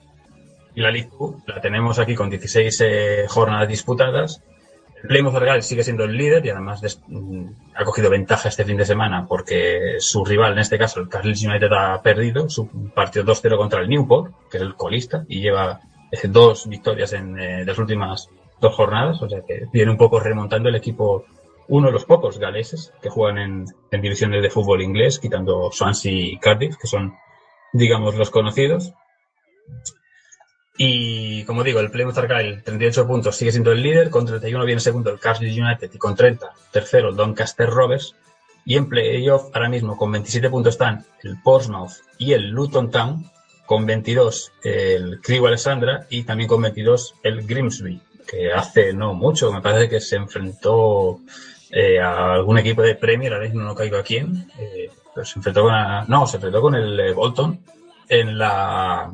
la 0.81 0.91
League 0.91 1.11
la 1.47 1.61
tenemos 1.61 1.99
aquí 1.99 2.15
con 2.15 2.31
16 2.31 2.81
eh, 2.81 3.25
jornadas 3.29 3.69
disputadas. 3.69 4.43
El 5.03 5.09
Plymouth 5.09 5.35
Argyle 5.35 5.63
sigue 5.63 5.83
siendo 5.83 6.05
el 6.05 6.17
líder 6.17 6.47
y 6.47 6.51
además 6.51 7.01
mm, 7.09 7.45
ha 7.75 7.85
cogido 7.85 8.09
ventaja 8.09 8.49
este 8.49 8.65
fin 8.65 8.77
de 8.77 8.87
semana 8.87 9.27
porque 9.29 9.97
su 9.99 10.25
rival, 10.25 10.53
en 10.53 10.61
este 10.61 10.79
caso 10.79 11.01
el 11.01 11.09
Carlisle 11.09 11.51
United, 11.51 11.73
ha 11.73 12.01
perdido 12.03 12.49
su 12.49 12.69
partido 12.95 13.25
2-0 13.25 13.57
contra 13.57 13.81
el 13.81 13.89
Newport, 13.89 14.33
que 14.51 14.59
es 14.59 14.63
el 14.63 14.75
colista, 14.75 15.25
y 15.29 15.41
lleva 15.41 15.81
eh, 16.11 16.29
dos 16.29 16.69
victorias 16.69 17.13
en 17.13 17.39
eh, 17.39 17.65
las 17.65 17.79
últimas 17.79 18.29
dos 18.61 18.75
jornadas, 18.75 19.21
o 19.21 19.29
sea 19.29 19.43
que 19.43 19.67
viene 19.73 19.91
un 19.91 19.99
poco 19.99 20.21
remontando 20.21 20.69
el 20.69 20.77
equipo, 20.77 21.25
uno 21.67 21.89
de 21.89 21.93
los 21.93 22.05
pocos 22.05 22.39
galeses 22.39 22.93
que 23.03 23.11
juegan 23.11 23.67
en 23.91 24.01
divisiones 24.01 24.41
de 24.41 24.51
fútbol 24.51 24.83
inglés, 24.83 25.19
quitando 25.19 25.71
Swansea 25.73 26.13
y 26.13 26.39
Cardiff, 26.39 26.77
que 26.77 26.87
son, 26.87 27.15
digamos, 27.73 28.15
los 28.15 28.31
conocidos. 28.31 28.93
Y 30.77 31.45
como 31.45 31.63
digo, 31.63 31.81
el 31.81 31.91
Plymouth 31.91 32.17
Argyle, 32.19 32.63
38 32.63 33.07
puntos, 33.07 33.37
sigue 33.37 33.53
siendo 33.53 33.73
el 33.73 33.83
líder. 33.83 34.11
Con 34.11 34.27
31 34.27 34.65
viene 34.65 34.81
segundo 34.81 35.11
el 35.11 35.19
Carlisle 35.19 35.63
United 35.63 35.91
y 35.93 35.99
con 35.99 36.15
30, 36.15 36.51
tercero 36.71 37.11
el 37.11 37.17
Doncaster 37.17 37.69
Rovers. 37.69 38.15
Y 38.65 38.77
en 38.77 38.89
playoff, 38.89 39.51
ahora 39.55 39.69
mismo, 39.69 39.97
con 39.97 40.13
27 40.13 40.49
puntos 40.49 40.75
están 40.75 41.05
el 41.23 41.41
Portsmouth 41.43 41.93
y 42.19 42.33
el 42.33 42.51
Luton 42.51 42.91
Town. 42.91 43.31
Con 43.67 43.87
22 43.87 44.53
el 44.65 45.21
Crewe 45.23 45.49
Alexandra 45.49 46.07
y 46.11 46.25
también 46.25 46.49
con 46.49 46.61
22 46.61 47.15
el 47.23 47.47
Grimsby, 47.47 48.03
que 48.29 48.53
hace 48.53 48.93
no 48.93 49.15
mucho, 49.15 49.53
me 49.53 49.63
parece 49.63 49.89
que 49.89 50.01
se 50.01 50.17
enfrentó 50.17 51.21
eh, 51.71 51.99
a 51.99 52.35
algún 52.35 52.59
equipo 52.59 52.83
de 52.83 52.97
Premier, 52.97 53.33
ahora 53.33 53.47
mismo 53.47 53.63
no 53.63 53.75
caigo 53.75 53.97
a 53.97 54.03
quién, 54.03 54.51
eh, 54.59 54.91
pero 55.15 55.25
se 55.25 55.39
enfrentó 55.39 55.63
con 55.63 55.73
no, 56.09 56.27
se 56.27 56.37
enfrentó 56.37 56.61
con 56.61 56.75
el 56.75 57.01
eh, 57.01 57.13
Bolton 57.13 57.61
en 58.09 58.37
la 58.37 59.11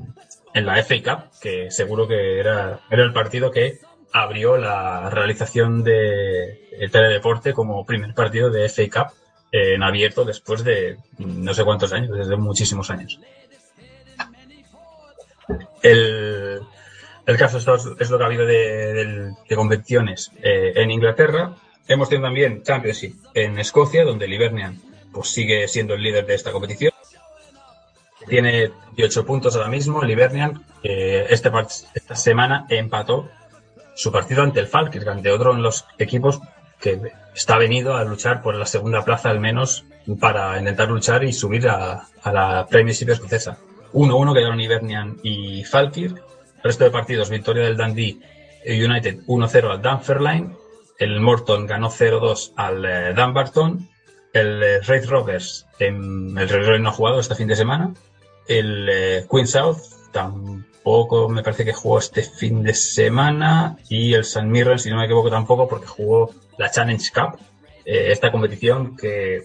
en 0.54 0.66
la 0.66 0.82
FA 0.82 0.96
Cup, 1.04 1.30
que 1.40 1.70
seguro 1.70 2.06
que 2.08 2.38
era, 2.40 2.80
era 2.90 3.02
el 3.04 3.12
partido 3.12 3.50
que 3.50 3.78
abrió 4.12 4.56
la 4.56 5.11
realización 5.11 5.82
de 5.84 6.68
el 6.78 6.90
teledeporte 6.90 7.52
como 7.52 7.84
primer 7.84 8.14
partido 8.14 8.50
de 8.50 8.68
FA 8.68 8.82
Cup 8.90 9.12
eh, 9.52 9.74
en 9.74 9.82
abierto 9.82 10.24
después 10.24 10.64
de 10.64 10.96
no 11.18 11.52
sé 11.54 11.64
cuántos 11.64 11.92
años, 11.92 12.16
desde 12.16 12.37
muchísimos 12.37 12.90
años. 12.90 13.20
El, 15.82 16.61
el 17.26 17.37
caso 17.37 17.58
es, 17.58 18.11
lo 18.11 18.18
que 18.18 18.24
ha 18.24 18.26
habido 18.26 18.46
de, 18.46 18.92
del- 18.94 19.32
de 19.48 19.56
competiciones 19.56 20.30
eh, 20.42 20.72
en 20.76 20.90
Inglaterra. 20.90 21.54
Hemos 21.87 22.08
tenido 22.08 22.26
también 22.26 22.62
Championship 22.62 23.14
en 23.34 23.58
Escocia, 23.58 24.04
donde 24.04 24.26
el 24.26 24.32
Hibernian 24.34 24.78
pues, 25.12 25.28
sigue 25.28 25.66
siendo 25.68 25.94
el 25.94 26.02
líder 26.02 26.26
de 26.26 26.34
esta 26.34 26.52
competición. 26.52 26.92
Tiene 28.28 28.70
18 28.96 29.24
puntos 29.24 29.56
ahora 29.56 29.68
mismo. 29.68 30.02
El 30.02 30.10
Hibernian 30.10 30.64
eh, 30.82 31.26
este, 31.30 31.50
esta 31.94 32.16
semana 32.16 32.66
empató 32.68 33.28
su 33.94 34.12
partido 34.12 34.42
ante 34.42 34.60
el 34.60 34.66
Falkirk, 34.66 35.08
ante 35.08 35.30
otro 35.30 35.54
de 35.54 35.60
los 35.60 35.86
equipos 35.98 36.40
que 36.80 37.00
está 37.34 37.58
venido 37.58 37.96
a 37.96 38.04
luchar 38.04 38.42
por 38.42 38.54
la 38.54 38.66
segunda 38.66 39.04
plaza 39.04 39.30
al 39.30 39.40
menos 39.40 39.84
para 40.20 40.58
intentar 40.58 40.88
luchar 40.88 41.24
y 41.24 41.32
subir 41.32 41.68
a, 41.68 42.06
a 42.22 42.32
la 42.32 42.66
Premiership 42.66 43.10
escocesa. 43.10 43.58
1-1 43.92 44.34
quedaron 44.34 44.60
Hibernian 44.60 45.16
y 45.22 45.64
Falkirk. 45.64 46.22
Resto 46.62 46.84
de 46.84 46.90
partidos, 46.90 47.30
victoria 47.30 47.64
del 47.64 47.76
Dundee 47.76 48.18
United 48.66 49.20
1-0 49.26 49.70
al 49.70 49.82
Dunfermline. 49.82 50.56
El 50.98 51.20
Morton 51.20 51.66
ganó 51.66 51.90
0-2 51.90 52.52
al 52.56 52.84
eh, 52.84 53.14
Dumbarton. 53.14 53.88
El 54.32 54.62
eh, 54.62 54.80
Raid 54.82 55.08
Rovers, 55.08 55.66
em, 55.78 56.36
el 56.36 56.48
Rovers 56.48 56.80
no 56.80 56.90
ha 56.90 56.92
jugado 56.92 57.20
este 57.20 57.34
fin 57.34 57.48
de 57.48 57.56
semana. 57.56 57.94
El 58.48 58.88
eh, 58.90 59.26
Queen 59.30 59.46
South 59.46 59.78
tampoco 60.12 61.28
me 61.28 61.42
parece 61.42 61.64
que 61.64 61.72
jugó 61.72 61.98
este 61.98 62.22
fin 62.22 62.62
de 62.62 62.74
semana. 62.74 63.76
Y 63.88 64.14
el 64.14 64.24
San 64.24 64.50
Mirren, 64.50 64.78
si 64.78 64.90
no 64.90 64.96
me 64.96 65.04
equivoco, 65.04 65.30
tampoco, 65.30 65.68
porque 65.68 65.87
jugó 65.87 66.30
la 66.56 66.70
Challenge 66.70 67.04
Cup. 67.12 67.38
eh, 67.84 68.11
esta 68.11 68.32
competición 68.32 68.96
que 68.96 69.44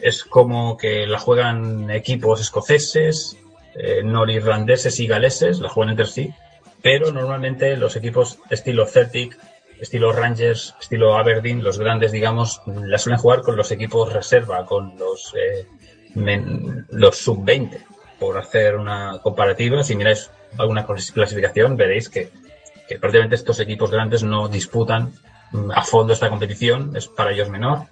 es 0.00 0.24
como 0.24 0.76
que 0.76 1.06
la 1.06 1.18
juegan 1.18 1.90
equipos 1.90 2.40
escoceses, 2.40 3.36
eh, 3.74 4.02
norirlandeses 4.02 4.98
y 5.00 5.06
galeses, 5.06 5.60
la 5.60 5.68
juegan 5.68 5.90
entre 5.90 6.06
sí, 6.06 6.32
pero 6.82 7.12
normalmente 7.12 7.76
los 7.76 7.96
equipos 7.96 8.38
estilo 8.50 8.86
Celtic, 8.86 9.38
estilo 9.80 10.12
Rangers, 10.12 10.74
estilo 10.80 11.16
Aberdeen, 11.16 11.62
los 11.62 11.78
grandes, 11.78 12.12
digamos, 12.12 12.60
la 12.66 12.98
suelen 12.98 13.20
jugar 13.20 13.42
con 13.42 13.56
los 13.56 13.70
equipos 13.70 14.12
reserva, 14.12 14.64
con 14.66 14.96
los, 14.98 15.34
eh, 15.34 15.66
los 16.90 17.16
sub-20. 17.16 17.78
Por 18.18 18.36
hacer 18.38 18.76
una 18.76 19.18
comparativa, 19.22 19.82
si 19.84 19.94
miráis 19.96 20.30
alguna 20.56 20.86
clas- 20.86 21.12
clasificación, 21.12 21.76
veréis 21.76 22.08
que, 22.08 22.30
que 22.88 22.98
prácticamente 22.98 23.36
estos 23.36 23.60
equipos 23.60 23.90
grandes 23.90 24.22
no 24.22 24.48
disputan 24.48 25.12
mm, 25.52 25.70
a 25.70 25.82
fondo 25.82 26.12
esta 26.12 26.28
competición, 26.30 26.96
es 26.96 27.06
para 27.08 27.30
ellos 27.32 27.48
menor. 27.48 27.82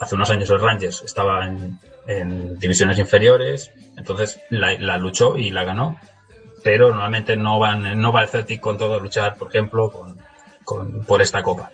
Hace 0.00 0.16
unos 0.16 0.30
años 0.30 0.50
el 0.50 0.60
Rangers 0.60 1.02
estaba 1.04 1.46
en, 1.46 1.78
divisiones 2.58 2.98
inferiores, 2.98 3.70
entonces 3.96 4.40
la, 4.50 4.96
luchó 4.96 5.36
y 5.36 5.50
la 5.50 5.62
ganó, 5.64 6.00
pero 6.64 6.88
normalmente 6.88 7.36
no 7.36 7.58
van, 7.58 8.00
no 8.00 8.10
va 8.12 8.22
el 8.22 8.28
Celtic 8.28 8.60
con 8.60 8.78
todo 8.78 8.94
a 8.94 8.98
luchar, 8.98 9.36
por 9.36 9.48
ejemplo, 9.48 9.92
con- 10.64 11.04
por 11.06 11.22
esta 11.22 11.42
copa. 11.42 11.70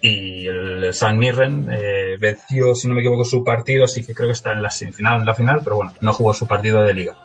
Y 0.00 0.46
el 0.46 0.92
San 0.92 1.18
Mirren 1.18 1.68
eh, 1.70 2.16
venció, 2.18 2.74
si 2.74 2.88
no 2.88 2.94
me 2.94 3.00
equivoco, 3.00 3.24
su 3.24 3.44
partido, 3.44 3.84
así 3.84 4.04
que 4.04 4.14
creo 4.14 4.28
que 4.28 4.32
está 4.32 4.52
en 4.52 4.62
la 4.62 4.70
semifinal, 4.70 5.20
en 5.20 5.26
la 5.26 5.34
final, 5.34 5.60
pero 5.62 5.76
bueno, 5.76 5.94
no 6.00 6.12
jugó 6.12 6.34
su 6.34 6.46
partido 6.46 6.82
de 6.82 6.92
liga. 6.94 7.16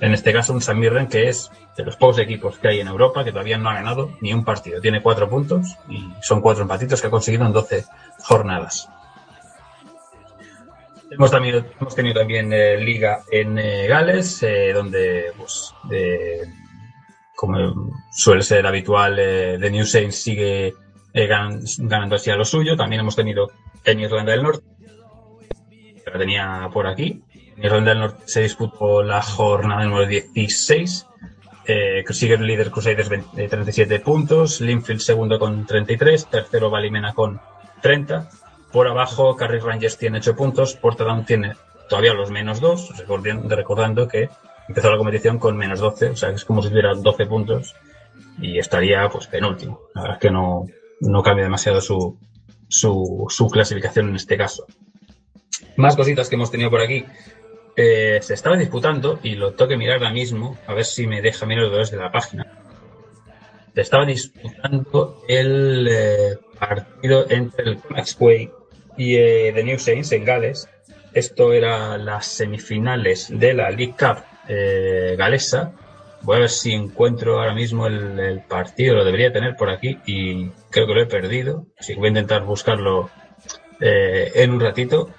En 0.00 0.12
este 0.12 0.32
caso, 0.32 0.52
un 0.52 0.60
San 0.60 0.78
Mirren 0.78 1.08
que 1.08 1.28
es 1.28 1.50
de 1.76 1.84
los 1.84 1.96
pocos 1.96 2.18
equipos 2.18 2.58
que 2.58 2.68
hay 2.68 2.80
en 2.80 2.88
Europa 2.88 3.24
que 3.24 3.32
todavía 3.32 3.58
no 3.58 3.68
ha 3.70 3.74
ganado 3.74 4.10
ni 4.20 4.32
un 4.32 4.44
partido. 4.44 4.80
Tiene 4.80 5.02
cuatro 5.02 5.28
puntos 5.28 5.76
y 5.88 6.08
son 6.22 6.40
cuatro 6.40 6.62
empatitos 6.62 7.00
que 7.00 7.08
ha 7.08 7.10
conseguido 7.10 7.44
en 7.46 7.52
12 7.52 7.84
jornadas. 8.22 8.88
Hemos, 11.10 11.30
tenido 11.30 11.64
también 12.14 12.52
eh, 12.52 12.76
liga 12.76 13.22
en 13.32 13.58
eh, 13.58 13.86
Gales, 13.86 14.42
eh, 14.42 14.72
donde, 14.74 15.32
pues, 15.36 15.74
como 17.34 17.90
suele 18.12 18.42
ser 18.42 18.66
habitual, 18.66 19.16
The 19.16 19.70
New 19.70 19.86
Saints 19.86 20.16
sigue 20.22 20.74
gan- 21.14 21.60
ganando 21.88 22.16
así 22.16 22.30
a 22.30 22.36
lo 22.36 22.44
suyo. 22.44 22.76
También 22.76 23.00
hemos 23.00 23.16
tenido 23.16 23.50
en 23.84 24.00
Irlanda 24.00 24.32
del 24.32 24.42
Norte, 24.42 24.64
que 26.04 26.10
la 26.10 26.18
tenía 26.18 26.68
por 26.72 26.86
aquí. 26.86 27.22
En 27.58 27.64
Irlanda 27.64 27.90
del 27.90 28.00
Norte 28.00 28.22
se 28.26 28.42
disputó 28.42 29.02
la 29.02 29.20
jornada 29.20 29.84
número 29.84 30.06
16. 30.06 31.06
Eh, 31.66 32.04
sigue 32.10 32.34
el 32.34 32.46
líder 32.46 32.70
Crusaders 32.70 33.08
20 33.08 33.44
eh, 33.44 33.48
37 33.48 33.98
puntos, 33.98 34.60
Linfield 34.60 35.00
segundo 35.00 35.40
con 35.40 35.66
33, 35.66 36.26
tercero 36.26 36.70
Balimena 36.70 37.14
con 37.14 37.40
30. 37.82 38.30
Por 38.72 38.86
abajo, 38.86 39.34
Carrick 39.36 39.64
Rangers 39.64 39.98
tiene 39.98 40.18
8 40.18 40.36
puntos, 40.36 40.76
Portadown 40.76 41.26
tiene 41.26 41.56
todavía 41.88 42.14
los 42.14 42.30
menos 42.30 42.60
2, 42.60 43.04
recordando, 43.48 44.06
que 44.06 44.30
empezó 44.68 44.90
la 44.90 44.96
competición 44.96 45.40
con 45.40 45.56
menos 45.56 45.80
12, 45.80 46.10
o 46.10 46.16
sea 46.16 46.30
es 46.30 46.44
como 46.44 46.62
si 46.62 46.68
tuviera 46.68 46.94
12 46.94 47.26
puntos 47.26 47.74
y 48.40 48.58
estaría 48.58 49.08
pues 49.08 49.26
penúltimo. 49.26 49.80
La 49.94 50.02
verdad 50.02 50.16
es 50.18 50.20
que 50.20 50.30
no, 50.30 50.64
no 51.00 51.22
cambia 51.24 51.44
demasiado 51.44 51.80
su, 51.80 52.16
su, 52.68 53.26
su 53.28 53.48
clasificación 53.48 54.10
en 54.10 54.16
este 54.16 54.36
caso. 54.36 54.64
Más 55.76 55.96
cositas 55.96 56.28
que 56.28 56.36
hemos 56.36 56.50
tenido 56.50 56.70
por 56.70 56.80
aquí. 56.80 57.04
Eh, 57.80 58.18
se 58.22 58.34
estaba 58.34 58.56
disputando, 58.56 59.20
y 59.22 59.36
lo 59.36 59.52
tengo 59.52 59.68
que 59.68 59.76
mirar 59.76 59.98
ahora 59.98 60.10
mismo, 60.10 60.58
a 60.66 60.74
ver 60.74 60.84
si 60.84 61.06
me 61.06 61.22
deja 61.22 61.46
mirar 61.46 61.70
desde 61.70 61.96
la 61.96 62.10
página. 62.10 62.44
Se 63.72 63.82
estaba 63.82 64.04
disputando 64.04 65.22
el 65.28 65.86
eh, 65.88 66.38
partido 66.58 67.26
entre 67.30 67.70
el 67.70 67.78
Maxway 67.88 68.50
y 68.96 69.14
eh, 69.14 69.52
The 69.54 69.62
New 69.62 69.78
Saints 69.78 70.10
en 70.10 70.24
Gales. 70.24 70.68
Esto 71.14 71.52
era 71.52 71.96
las 71.98 72.26
semifinales 72.26 73.28
de 73.30 73.54
la 73.54 73.70
League 73.70 73.94
Cup 73.96 74.24
galesa. 75.16 75.72
Voy 76.22 76.36
a 76.36 76.40
ver 76.40 76.50
si 76.50 76.72
encuentro 76.72 77.38
ahora 77.38 77.54
mismo 77.54 77.86
el, 77.86 78.18
el 78.18 78.40
partido, 78.40 78.96
lo 78.96 79.04
debería 79.04 79.32
tener 79.32 79.54
por 79.54 79.70
aquí 79.70 80.00
y 80.04 80.48
creo 80.70 80.88
que 80.88 80.94
lo 80.94 81.02
he 81.02 81.06
perdido. 81.06 81.66
Así 81.78 81.92
que 81.92 82.00
voy 82.00 82.08
a 82.08 82.08
intentar 82.08 82.42
buscarlo 82.42 83.08
en 83.80 84.50
un 84.50 84.58
ratito. 84.58 85.10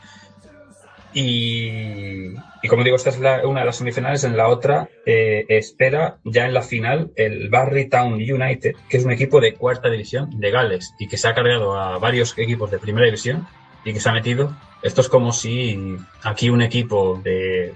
Y, 1.13 2.33
como 2.67 2.83
digo, 2.83 2.95
esta 2.95 3.09
es 3.09 3.19
la- 3.19 3.47
una 3.47 3.61
de 3.61 3.65
las 3.65 3.77
semifinales. 3.77 4.23
En 4.23 4.37
la 4.37 4.47
otra 4.47 4.89
eh, 5.05 5.45
espera 5.49 6.17
ya 6.23 6.45
en 6.45 6.53
la 6.53 6.61
final 6.61 7.11
el 7.15 7.49
Barry 7.49 7.89
Town 7.89 8.13
United, 8.13 8.75
que 8.89 8.97
es 8.97 9.05
un 9.05 9.11
equipo 9.11 9.39
de 9.41 9.53
cuarta 9.53 9.89
división 9.89 10.29
de 10.39 10.51
Gales 10.51 10.93
y 10.99 11.07
que 11.07 11.17
se 11.17 11.27
ha 11.27 11.33
cargado 11.33 11.75
a 11.75 11.97
varios 11.97 12.37
equipos 12.37 12.69
de 12.71 12.79
primera 12.79 13.05
división 13.05 13.47
y 13.83 13.93
que 13.93 13.99
se 13.99 14.09
ha 14.09 14.13
metido. 14.13 14.55
Esto 14.81 15.01
es 15.01 15.09
como 15.09 15.31
si 15.33 15.97
aquí 16.23 16.49
un 16.49 16.61
equipo 16.61 17.19
de 17.23 17.73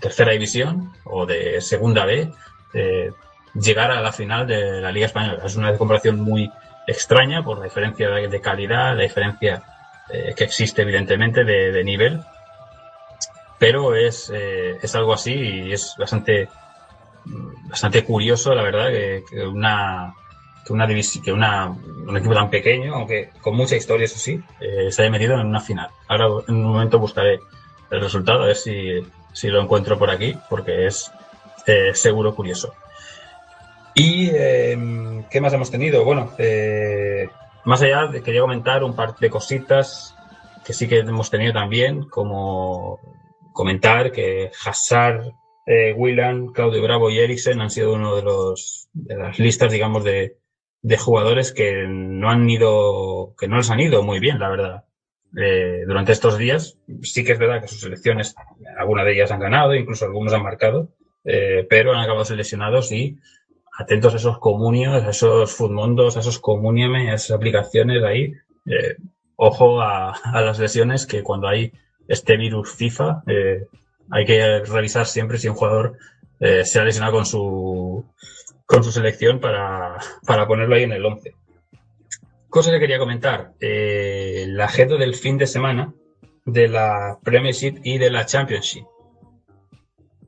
tercera 0.00 0.32
división 0.32 0.92
o 1.04 1.26
de 1.26 1.60
segunda 1.60 2.04
B 2.04 2.30
eh, 2.74 3.10
llegara 3.54 3.98
a 3.98 4.02
la 4.02 4.12
final 4.12 4.46
de 4.46 4.80
la 4.80 4.92
Liga 4.92 5.06
Española. 5.06 5.42
Es 5.44 5.56
una 5.56 5.76
comparación 5.76 6.20
muy 6.20 6.50
extraña 6.86 7.42
por 7.42 7.58
la 7.58 7.64
diferencia 7.64 8.08
de, 8.10 8.40
calidad, 8.40 8.96
la 8.96 9.02
diferencia 9.02 9.62
eh, 10.12 10.34
que 10.36 10.44
existe 10.44 10.82
evidentemente 10.82 11.42
de, 11.44 11.72
de 11.72 11.84
nivel 11.84 12.20
pero 13.58 13.94
es, 13.94 14.30
eh, 14.34 14.78
es 14.82 14.94
algo 14.94 15.12
así 15.12 15.32
y 15.32 15.72
es 15.72 15.94
bastante 15.98 16.48
bastante 17.68 18.04
curioso 18.04 18.54
la 18.54 18.62
verdad 18.62 18.88
que, 18.88 19.24
una 19.46 20.14
que 20.64 20.72
una 20.72 20.86
que 20.86 21.32
una 21.32 21.68
un 21.68 22.16
equipo 22.16 22.34
tan 22.34 22.50
pequeño 22.50 22.94
aunque 22.94 23.30
con 23.40 23.56
mucha 23.56 23.76
historia 23.76 24.04
eso 24.04 24.18
sí 24.18 24.40
eh, 24.60 24.90
se 24.90 25.02
haya 25.02 25.10
metido 25.10 25.34
en 25.34 25.46
una 25.46 25.60
final. 25.60 25.88
Ahora 26.08 26.26
en 26.48 26.56
un 26.56 26.64
momento 26.64 26.98
buscaré 26.98 27.40
el 27.90 28.00
resultado 28.00 28.42
a 28.42 28.46
ver 28.46 28.56
si, 28.56 29.00
si 29.32 29.48
lo 29.48 29.60
encuentro 29.60 29.98
por 29.98 30.10
aquí 30.10 30.36
porque 30.48 30.86
es 30.86 31.10
eh, 31.66 31.94
seguro 31.94 32.34
curioso. 32.34 32.74
Y 33.94 34.30
eh, 34.32 35.24
qué 35.30 35.40
más 35.40 35.52
hemos 35.52 35.70
tenido 35.70 36.04
bueno 36.04 36.32
eh, 36.38 37.28
más 37.64 37.82
allá 37.82 38.10
quería 38.22 38.42
comentar 38.42 38.84
un 38.84 38.94
par 38.94 39.16
de 39.16 39.30
cositas 39.30 40.14
que 40.64 40.72
sí 40.72 40.86
que 40.88 40.98
hemos 40.98 41.30
tenido 41.30 41.52
también 41.52 42.04
como 42.04 43.00
comentar 43.56 44.12
que 44.12 44.50
Hazard, 44.64 45.32
eh, 45.66 45.94
Willan, 45.94 46.48
Claudio 46.48 46.82
Bravo 46.82 47.10
y 47.10 47.18
Eriksen 47.18 47.60
han 47.60 47.70
sido 47.70 47.94
uno 47.94 48.14
de 48.14 48.22
los 48.22 48.88
de 48.92 49.16
las 49.16 49.38
listas, 49.38 49.72
digamos, 49.72 50.04
de, 50.04 50.36
de 50.82 50.98
jugadores 50.98 51.52
que 51.52 51.86
no 51.88 52.30
han 52.30 52.48
ido, 52.48 53.34
que 53.38 53.48
no 53.48 53.56
les 53.56 53.70
han 53.70 53.80
ido 53.80 54.02
muy 54.02 54.20
bien, 54.20 54.38
la 54.38 54.50
verdad. 54.50 54.84
Eh, 55.36 55.84
durante 55.86 56.12
estos 56.12 56.36
días, 56.36 56.78
sí 57.02 57.24
que 57.24 57.32
es 57.32 57.38
verdad 57.38 57.62
que 57.62 57.68
sus 57.68 57.80
selecciones, 57.80 58.34
algunas 58.78 59.06
de 59.06 59.14
ellas 59.14 59.32
han 59.32 59.40
ganado, 59.40 59.74
incluso 59.74 60.04
algunos 60.04 60.34
han 60.34 60.42
marcado, 60.42 60.90
eh, 61.24 61.66
pero 61.68 61.92
han 61.92 62.00
acabado 62.00 62.26
seleccionados 62.26 62.92
y 62.92 63.18
atentos 63.78 64.12
a 64.12 64.18
esos 64.18 64.38
comunios, 64.38 65.02
a 65.02 65.10
esos 65.10 65.54
futmondos, 65.54 66.16
a 66.16 66.20
esos 66.20 66.38
comuniame, 66.38 67.10
a 67.10 67.14
esas 67.14 67.32
aplicaciones 67.36 68.02
ahí. 68.04 68.34
Eh, 68.66 68.96
ojo 69.36 69.80
a 69.80 70.14
las 70.34 70.58
lesiones 70.58 71.06
que 71.06 71.22
cuando 71.22 71.48
hay 71.48 71.72
este 72.08 72.36
virus 72.36 72.74
FIFA, 72.74 73.22
eh, 73.26 73.66
hay 74.10 74.24
que 74.24 74.60
revisar 74.60 75.06
siempre 75.06 75.38
si 75.38 75.48
un 75.48 75.54
jugador 75.54 75.98
eh, 76.40 76.64
se 76.64 76.78
ha 76.78 76.84
lesionado 76.84 77.12
con 77.12 77.26
su, 77.26 78.04
con 78.64 78.84
su 78.84 78.92
selección 78.92 79.40
para, 79.40 79.96
para 80.26 80.46
ponerlo 80.46 80.74
ahí 80.74 80.84
en 80.84 80.92
el 80.92 81.04
11. 81.04 81.34
Cosa 82.48 82.70
que 82.70 82.80
quería 82.80 82.98
comentar, 82.98 83.52
eh, 83.60 84.46
la 84.48 84.66
agenda 84.66 84.96
del 84.96 85.14
fin 85.14 85.36
de 85.38 85.46
semana 85.46 85.92
de 86.44 86.68
la 86.68 87.18
Premiership 87.22 87.80
y 87.82 87.98
de 87.98 88.10
la 88.10 88.24
Championship. 88.24 88.84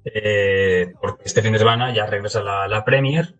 Eh, 0.04 0.92
porque 1.00 1.24
este 1.24 1.42
fin 1.42 1.52
de 1.52 1.58
semana 1.58 1.94
ya 1.94 2.06
regresa 2.06 2.42
la, 2.42 2.66
la 2.66 2.84
Premier 2.84 3.34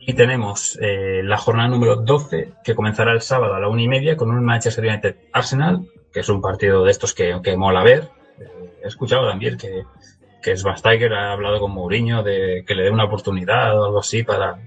y 0.00 0.14
tenemos 0.14 0.78
eh, 0.80 1.22
la 1.22 1.36
jornada 1.36 1.68
número 1.68 1.96
12 1.96 2.54
que 2.64 2.74
comenzará 2.74 3.12
el 3.12 3.20
sábado 3.20 3.54
a 3.54 3.60
la 3.60 3.68
una 3.68 3.82
y 3.82 3.88
media 3.88 4.16
con 4.16 4.30
un 4.30 4.44
Manchester 4.44 4.84
United 4.84 5.16
Arsenal, 5.32 5.86
que 6.12 6.20
es 6.20 6.28
un 6.28 6.40
partido 6.40 6.84
de 6.84 6.90
estos 6.90 7.14
que, 7.14 7.40
que 7.42 7.56
mola 7.56 7.82
ver. 7.82 8.08
Eh, 8.38 8.78
he 8.84 8.88
escuchado 8.88 9.28
también 9.28 9.56
que, 9.56 9.84
que 10.42 10.54
Tiger 10.54 11.12
ha 11.14 11.32
hablado 11.32 11.60
con 11.60 11.72
Mourinho 11.72 12.22
de 12.22 12.64
que 12.66 12.74
le 12.74 12.84
dé 12.84 12.90
una 12.90 13.04
oportunidad 13.04 13.78
o 13.78 13.84
algo 13.84 14.00
así 14.00 14.22
para, 14.22 14.58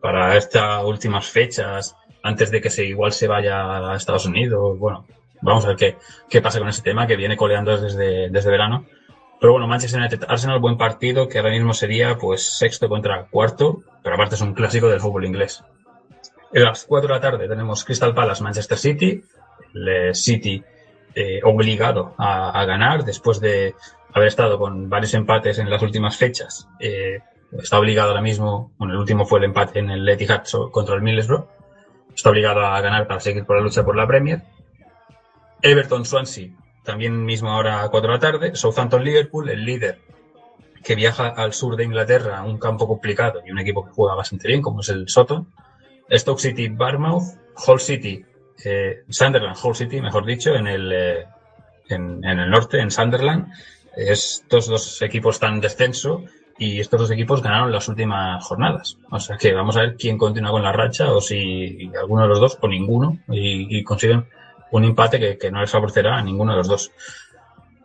para 0.00 0.36
estas 0.36 0.84
últimas 0.84 1.26
fechas 1.26 1.96
antes 2.22 2.50
de 2.50 2.60
que 2.60 2.84
igual 2.84 3.12
se 3.12 3.28
vaya 3.28 3.90
a 3.92 3.96
Estados 3.96 4.26
Unidos. 4.26 4.78
Bueno, 4.78 5.06
vamos 5.42 5.64
a 5.64 5.68
ver 5.68 5.76
qué, 5.76 5.96
qué 6.28 6.40
pasa 6.40 6.58
con 6.58 6.68
ese 6.68 6.82
tema 6.82 7.06
que 7.06 7.16
viene 7.16 7.36
coleando 7.36 7.76
desde, 7.76 8.30
desde 8.30 8.50
verano. 8.50 8.86
Pero 9.40 9.52
bueno, 9.52 9.66
Manchester 9.68 10.00
United 10.00 10.24
Arsenal, 10.28 10.58
buen 10.58 10.78
partido 10.78 11.28
que 11.28 11.38
ahora 11.38 11.50
mismo 11.50 11.74
sería 11.74 12.16
pues 12.16 12.56
sexto 12.56 12.88
contra 12.88 13.26
cuarto, 13.26 13.82
pero 14.02 14.14
aparte 14.14 14.36
es 14.36 14.40
un 14.40 14.54
clásico 14.54 14.88
del 14.88 15.00
fútbol 15.00 15.26
inglés. 15.26 15.62
A 16.54 16.58
las 16.58 16.84
4 16.84 17.08
de 17.08 17.14
la 17.14 17.20
tarde 17.20 17.48
tenemos 17.48 17.84
Crystal 17.84 18.14
Palace 18.14 18.42
Manchester 18.42 18.78
City, 18.78 19.22
el 19.74 20.14
City 20.14 20.62
eh, 21.14 21.40
obligado 21.44 22.14
a, 22.18 22.64
ganar 22.64 23.04
después 23.04 23.40
de 23.40 23.74
haber 24.12 24.28
estado 24.28 24.58
con 24.58 24.88
varios 24.88 25.14
empates 25.14 25.58
en 25.58 25.70
las 25.70 25.82
últimas 25.82 26.16
fechas. 26.16 26.68
Eh, 26.80 27.20
está 27.52 27.78
obligado 27.78 28.10
ahora 28.10 28.22
mismo, 28.22 28.72
bueno, 28.78 28.94
el 28.94 29.00
último 29.00 29.26
fue 29.26 29.38
el 29.38 29.46
empate 29.46 29.80
en 29.80 29.90
el 29.90 30.08
Etihad 30.08 30.44
contra 30.70 30.94
el 30.94 31.02
Middlesbrough. 31.02 31.46
Está 32.14 32.30
obligado 32.30 32.60
a 32.60 32.80
ganar 32.80 33.06
para 33.06 33.20
seguir 33.20 33.44
por 33.44 33.56
la 33.56 33.62
lucha 33.62 33.84
por 33.84 33.96
la 33.96 34.06
Premier. 34.06 34.42
Everton 35.62 36.04
Swansea 36.04 36.50
también 36.84 37.24
mismo 37.24 37.50
ahora 37.50 37.82
a 37.82 37.88
4 37.88 38.08
de 38.08 38.14
la 38.14 38.20
tarde. 38.20 38.54
Southampton-Liverpool, 38.54 39.48
el 39.48 39.64
líder 39.64 39.98
que 40.84 40.94
viaja 40.94 41.28
al 41.28 41.54
sur 41.54 41.76
de 41.76 41.84
Inglaterra, 41.84 42.42
un 42.42 42.58
campo 42.58 42.86
complicado 42.86 43.40
y 43.44 43.50
un 43.50 43.58
equipo 43.58 43.84
que 43.84 43.92
juega 43.92 44.14
bastante 44.14 44.46
bien, 44.46 44.60
como 44.62 44.80
es 44.80 44.90
el 44.90 45.08
Soton. 45.08 45.48
Stoke 46.10 46.40
City, 46.40 46.68
Barmouth, 46.68 47.38
Hull 47.66 47.80
City, 47.80 48.24
eh, 48.64 49.04
Sunderland, 49.08 49.56
Hull 49.62 49.74
City, 49.74 50.00
mejor 50.00 50.26
dicho, 50.26 50.54
en 50.54 50.66
el, 50.66 50.92
eh, 50.92 51.26
en, 51.88 52.24
el 52.24 52.50
norte, 52.50 52.80
en 52.80 52.90
Sunderland. 52.90 53.52
Estos 53.96 54.66
dos 54.66 55.02
equipos 55.02 55.36
están 55.36 55.54
en 55.54 55.60
descenso 55.60 56.24
y 56.58 56.80
estos 56.80 57.00
dos 57.00 57.10
equipos 57.10 57.42
ganaron 57.42 57.72
las 57.72 57.88
últimas 57.88 58.44
jornadas. 58.44 58.98
O 59.10 59.20
sea 59.20 59.36
que 59.36 59.52
vamos 59.52 59.76
a 59.76 59.80
ver 59.80 59.96
quién 59.96 60.18
continúa 60.18 60.50
con 60.50 60.62
la 60.62 60.72
racha 60.72 61.12
o 61.12 61.20
si 61.20 61.90
alguno 61.98 62.22
de 62.22 62.28
los 62.28 62.40
dos 62.40 62.58
o 62.60 62.68
ninguno 62.68 63.18
y, 63.28 63.82
consiguen 63.84 64.26
un 64.70 64.84
empate 64.84 65.20
que, 65.20 65.38
que, 65.38 65.50
no 65.50 65.60
les 65.60 65.70
favorecerá 65.70 66.18
a 66.18 66.22
ninguno 66.22 66.52
de 66.52 66.58
los 66.58 66.68
dos. 66.68 66.92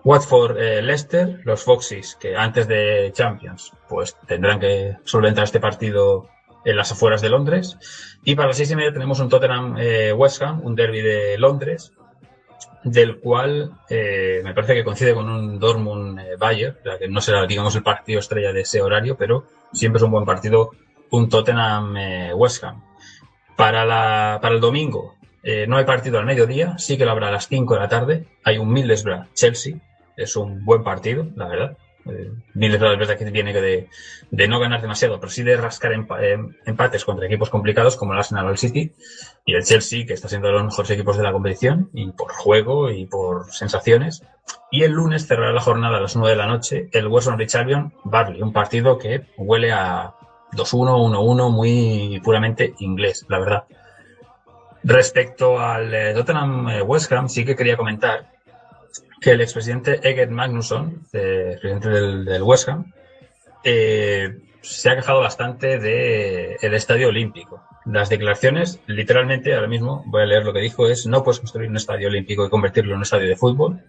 Watford, 0.04 0.58
eh, 0.58 0.82
Leicester, 0.82 1.42
los 1.44 1.64
Foxes, 1.64 2.16
que 2.16 2.36
antes 2.36 2.68
de 2.68 3.12
Champions, 3.14 3.74
pues 3.88 4.16
tendrán 4.26 4.60
que 4.60 4.98
solventar 5.04 5.44
este 5.44 5.60
partido 5.60 6.30
en 6.66 6.76
las 6.76 6.92
afueras 6.92 7.22
de 7.22 7.30
Londres. 7.30 7.78
Y 8.24 8.36
para 8.36 8.50
las 8.50 8.58
seis 8.58 8.72
y 8.72 8.76
media 8.76 8.94
tenemos 8.94 9.20
un 9.20 9.30
Tottenham 9.30 9.76
eh, 9.78 10.14
West 10.14 10.42
Ham, 10.42 10.62
un 10.64 10.76
derby 10.76 11.02
de 11.02 11.38
Londres, 11.38 11.94
del 12.84 13.20
cual 13.20 13.72
eh, 13.90 14.42
me 14.44 14.54
parece 14.54 14.74
que 14.74 14.84
coincide 14.84 15.14
con 15.14 15.30
un 15.30 15.60
Dortmund 15.60 16.20
eh, 16.20 16.36
Bayern, 16.38 16.78
que 17.00 17.08
no 17.08 17.22
será, 17.22 17.46
digamos, 17.46 17.76
el 17.76 17.84
partido 17.84 18.20
estrella 18.20 18.54
de 18.54 18.62
ese 18.62 18.82
horario, 18.82 19.18
pero 19.18 19.46
siempre 19.74 19.98
es 19.98 20.04
un 20.04 20.12
buen 20.12 20.26
partido, 20.26 20.72
un 21.12 21.30
Tottenham 21.30 21.98
eh, 21.98 22.34
West 22.34 22.64
Ham. 22.64 22.84
Para, 23.56 23.86
la, 23.86 24.40
para 24.42 24.56
el 24.56 24.62
domingo, 24.62 25.16
eh, 25.44 25.66
no 25.68 25.78
hay 25.78 25.86
partido 25.86 26.20
al 26.20 26.26
mediodía, 26.26 26.78
sí 26.78 26.98
que 26.98 27.06
lo 27.06 27.12
habrá 27.12 27.28
a 27.30 27.32
las 27.32 27.48
5 27.48 27.74
de 27.74 27.80
la 27.80 27.90
tarde. 27.90 28.26
Hay 28.44 28.58
un 28.58 28.72
Middlesbrough 28.72 29.34
Chelsea, 29.34 29.78
es 30.18 30.36
un 30.36 30.64
buen 30.66 30.84
partido, 30.84 31.28
la 31.36 31.48
verdad. 31.48 31.78
Eh, 32.06 32.32
Middlesbrough 32.54 32.94
es 32.94 33.00
verdad 33.00 33.18
que 33.18 33.32
tiene 33.32 33.54
que 33.54 33.62
de, 33.62 33.90
de, 34.32 34.48
no 34.48 34.60
ganar 34.60 34.82
demasiado, 34.82 35.20
pero 35.20 35.30
sí 35.30 35.44
de 35.44 35.58
rascar 35.58 35.94
empa 35.94 36.20
empates 36.66 37.06
contra 37.06 37.26
equipos 37.26 37.50
complicados 37.50 37.96
como 37.96 38.14
el 38.14 38.20
Arsenal 38.20 38.48
o 38.48 38.50
el 38.52 38.58
City 38.58 38.94
y 39.46 39.54
el 39.54 39.64
Chelsea, 39.64 40.06
que 40.06 40.14
está 40.14 40.28
siendo 40.28 40.48
de 40.48 40.54
los 40.54 40.64
mejores 40.64 40.92
equipos 40.92 41.18
de 41.18 41.24
la 41.24 41.32
competición 41.32 41.90
y 41.94 42.12
por 42.12 42.32
juego 42.32 42.90
y 42.90 43.06
por 43.06 43.52
sensaciones. 43.52 44.24
Y 44.72 44.84
el 44.84 44.92
lunes 44.92 45.28
cerrará 45.28 45.52
la 45.52 45.62
jornada 45.62 45.98
a 45.98 46.02
las 46.02 46.16
9 46.16 46.32
de 46.32 46.38
la 46.38 46.48
noche 46.48 46.90
el 46.92 47.08
West 47.08 47.28
Bromwich 47.28 47.56
Albion 47.56 47.94
Barley, 48.04 48.42
un 48.42 48.54
partido 48.54 48.98
que 48.98 49.26
huele 49.38 49.72
a 49.72 50.14
2-1, 50.54 51.12
1-1 51.12 51.52
muy 51.52 52.22
puramente 52.24 52.74
inglés, 52.80 53.26
la 53.30 53.40
verdad. 53.40 53.64
Respecto 54.84 55.60
al 55.60 55.94
eh, 55.94 56.14
Tottenham 56.14 56.70
eh, 56.70 56.82
West 56.82 57.12
Ham, 57.12 57.28
sí 57.28 57.44
que 57.44 57.56
quería 57.56 57.76
comentar 57.76 58.39
que 59.20 59.32
el 59.32 59.42
expresidente 59.42 60.00
Egert 60.08 60.32
Magnusson, 60.32 61.04
eh, 61.14 61.58
presidente 61.60 61.90
del, 61.90 62.44
West 62.44 62.70
Ham, 62.70 62.92
eh, 63.64 64.38
se 64.62 64.90
ha 64.90 64.96
quejado 64.96 65.22
bastante 65.22 65.80
del 65.80 66.58
de 66.60 66.76
estadio 66.76 67.10
olímpico. 67.10 67.64
Las 67.86 68.10
declaraciones, 68.10 68.80
literalmente, 68.88 69.56
ahora 69.56 69.68
mismo 69.68 70.04
voy 70.08 70.24
a 70.24 70.26
leer 70.26 70.46
lo 70.46 70.54
que 70.54 70.60
dijo, 70.60 70.88
es 70.88 71.06
no 71.08 71.24
puedes 71.24 71.40
construir 71.40 71.70
un 71.70 71.78
estadio 71.78 72.08
olímpico 72.08 72.46
y 72.46 72.50
convertirlo 72.50 72.92
en 72.92 72.98
un 72.98 73.04
estadio 73.04 73.28
de 73.28 73.36
fútbol. 73.36 73.82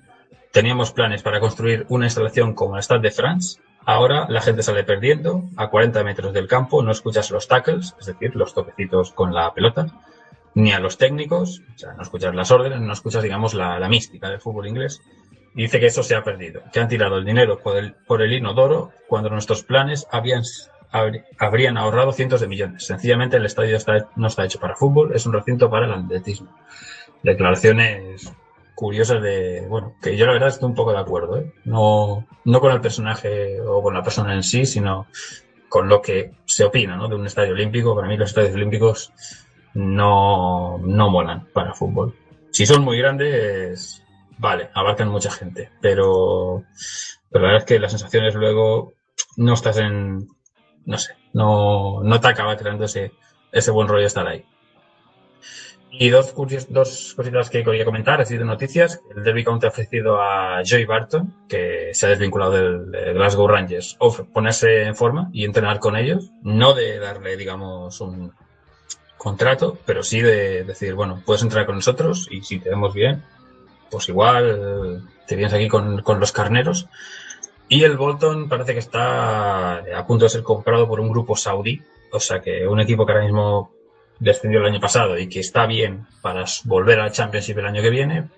Teníamos 0.52 0.92
planes 0.92 1.22
para 1.22 1.40
construir 1.40 1.86
una 1.88 2.06
instalación 2.06 2.54
como 2.54 2.76
el 2.76 2.82
Stade 2.82 3.02
de 3.02 3.10
France. 3.10 3.60
Ahora 3.84 4.26
la 4.28 4.40
gente 4.40 4.62
sale 4.62 4.84
perdiendo 4.84 5.44
a 5.56 5.68
40 5.68 6.02
metros 6.04 6.32
del 6.32 6.48
campo, 6.48 6.82
no 6.82 6.92
escuchas 6.92 7.30
los 7.30 7.48
tackles, 7.48 7.94
es 7.98 8.06
decir, 8.06 8.36
los 8.36 8.54
toquecitos 8.54 9.12
con 9.12 9.34
la 9.34 9.52
pelota 9.54 9.86
ni 10.54 10.72
a 10.72 10.80
los 10.80 10.98
técnicos, 10.98 11.62
o 11.74 11.78
sea, 11.78 11.92
no 11.92 12.02
escuchas 12.02 12.34
las 12.34 12.50
órdenes, 12.50 12.80
no 12.80 12.92
escuchas, 12.92 13.22
digamos, 13.22 13.54
la 13.54 13.88
mística 13.88 14.28
del 14.28 14.40
fútbol 14.40 14.66
inglés. 14.66 15.00
Dice 15.54 15.80
que 15.80 15.86
eso 15.86 16.02
se 16.02 16.14
ha 16.14 16.22
perdido, 16.22 16.62
que 16.72 16.80
han 16.80 16.88
tirado 16.88 17.18
el 17.18 17.24
dinero 17.24 17.58
por 17.58 17.76
el, 17.76 17.94
por 18.06 18.22
el 18.22 18.32
inodoro 18.32 18.92
cuando 19.08 19.30
nuestros 19.30 19.64
planes 19.64 20.06
habían, 20.12 20.42
habrían 21.38 21.76
ahorrado 21.76 22.12
cientos 22.12 22.40
de 22.40 22.46
millones. 22.46 22.86
Sencillamente 22.86 23.36
el 23.36 23.46
estadio 23.46 23.76
está, 23.76 24.08
no 24.14 24.28
está 24.28 24.44
hecho 24.44 24.60
para 24.60 24.76
fútbol, 24.76 25.12
es 25.14 25.26
un 25.26 25.32
recinto 25.32 25.68
para 25.68 25.86
el 25.86 25.92
atletismo. 25.92 26.56
Declaraciones 27.22 28.32
curiosas 28.80 29.20
de, 29.22 29.66
bueno, 29.68 29.94
que 30.00 30.16
yo 30.16 30.24
la 30.24 30.32
verdad 30.32 30.48
estoy 30.48 30.68
un 30.68 30.74
poco 30.74 30.92
de 30.92 31.00
acuerdo, 31.00 31.38
¿eh? 31.38 31.52
no, 31.64 32.26
no 32.44 32.60
con 32.60 32.72
el 32.72 32.80
personaje 32.80 33.60
o 33.60 33.82
con 33.82 33.92
la 33.92 34.02
persona 34.02 34.32
en 34.34 34.42
sí, 34.42 34.64
sino 34.64 35.06
con 35.68 35.88
lo 35.88 36.00
que 36.00 36.32
se 36.46 36.64
opina 36.64 36.96
¿no? 36.96 37.08
de 37.08 37.14
un 37.14 37.26
estadio 37.26 37.52
olímpico. 37.52 37.94
Para 37.94 38.08
mí 38.08 38.16
los 38.16 38.30
estadios 38.30 38.54
olímpicos 38.54 39.12
no, 39.74 40.78
no 40.78 41.10
molan 41.10 41.46
para 41.52 41.74
fútbol. 41.74 42.14
Si 42.52 42.64
son 42.64 42.82
muy 42.82 42.98
grandes, 42.98 44.02
vale, 44.40 44.70
abarcan 44.74 45.08
mucha 45.08 45.30
gente, 45.30 45.70
pero, 45.80 46.64
pero 47.30 47.44
la 47.44 47.52
verdad 47.52 47.58
es 47.58 47.64
que 47.64 47.78
las 47.78 47.92
sensaciones 47.92 48.34
luego 48.34 48.94
no 49.36 49.54
estás 49.54 49.76
en, 49.76 50.28
no 50.86 50.98
sé, 50.98 51.14
no, 51.32 52.02
no 52.02 52.20
te 52.20 52.28
acaba 52.28 52.56
creando 52.56 52.86
ese, 52.86 53.12
ese 53.52 53.70
buen 53.70 53.88
rollo 53.88 54.06
estar 54.06 54.26
ahí. 54.26 54.44
Y 55.92 56.08
dos, 56.08 56.34
dos 56.68 57.14
cositas 57.14 57.50
que 57.50 57.64
quería 57.64 57.84
comentar, 57.84 58.20
así 58.20 58.38
de 58.38 58.44
noticias. 58.44 59.02
El 59.14 59.24
Derby 59.24 59.42
County 59.42 59.66
ha 59.66 59.70
ofrecido 59.70 60.22
a 60.22 60.62
Joey 60.64 60.84
Barton, 60.84 61.46
que 61.48 61.90
se 61.92 62.06
ha 62.06 62.10
desvinculado 62.10 62.52
del, 62.52 62.90
del 62.92 63.14
Glasgow 63.14 63.48
Rangers, 63.48 63.98
ponerse 64.32 64.84
en 64.84 64.94
forma 64.94 65.28
y 65.32 65.44
entrenar 65.44 65.80
con 65.80 65.96
ellos. 65.96 66.30
No 66.42 66.74
de 66.74 67.00
darle, 67.00 67.36
digamos, 67.36 68.00
un, 68.00 68.32
contrato, 69.20 69.76
pero 69.84 70.02
sí 70.02 70.22
de 70.22 70.64
decir, 70.64 70.94
bueno, 70.94 71.22
puedes 71.26 71.42
entrar 71.42 71.66
con 71.66 71.74
nosotros 71.74 72.26
y 72.30 72.40
si 72.40 72.58
te 72.58 72.70
vemos 72.70 72.94
bien, 72.94 73.22
pues 73.90 74.08
igual 74.08 75.08
te 75.26 75.36
vienes 75.36 75.54
aquí 75.54 75.68
con, 75.68 76.02
con, 76.02 76.20
los 76.20 76.32
carneros. 76.32 76.88
Y 77.68 77.84
el 77.84 77.96
Bolton 77.96 78.48
parece 78.48 78.72
que 78.72 78.80
está 78.80 79.76
a 79.78 80.06
punto 80.06 80.24
de 80.24 80.30
ser 80.30 80.42
comprado 80.42 80.88
por 80.88 81.00
un 81.00 81.08
grupo 81.08 81.36
saudí, 81.36 81.82
o 82.12 82.18
sea 82.18 82.40
que 82.40 82.66
un 82.66 82.80
equipo 82.80 83.06
que 83.06 83.12
ahora 83.12 83.24
mismo 83.24 83.72
descendió 84.18 84.60
el 84.60 84.66
año 84.66 84.80
pasado 84.80 85.18
y 85.18 85.28
que 85.28 85.40
está 85.40 85.66
bien 85.66 86.06
para 86.20 86.44
volver 86.64 87.00
al 87.00 87.12
Championship 87.12 87.58
el 87.58 87.66
año 87.66 87.82
que 87.82 87.90
viene. 87.90 88.28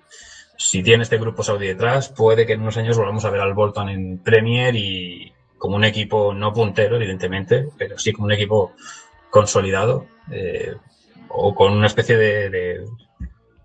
Si 0.57 0.81
tiene 0.81 1.03
este 1.03 1.17
grupo 1.17 1.43
saudí 1.43 1.67
detrás, 1.67 2.09
puede 2.09 2.45
que 2.45 2.53
en 2.53 2.61
unos 2.61 2.77
años 2.77 2.97
volvamos 2.97 3.25
a 3.25 3.29
ver 3.29 3.41
al 3.41 3.53
Bolton 3.53 3.89
en 3.89 4.17
Premier 4.19 4.75
y 4.75 5.33
como 5.57 5.75
un 5.75 5.83
equipo 5.83 6.33
no 6.33 6.53
puntero, 6.53 6.95
evidentemente, 6.95 7.69
pero 7.77 7.97
sí 7.97 8.13
como 8.13 8.25
un 8.25 8.33
equipo 8.33 8.73
consolidado 9.29 10.05
eh, 10.31 10.75
o 11.29 11.55
con 11.55 11.73
una 11.73 11.87
especie 11.87 12.17
de, 12.17 12.85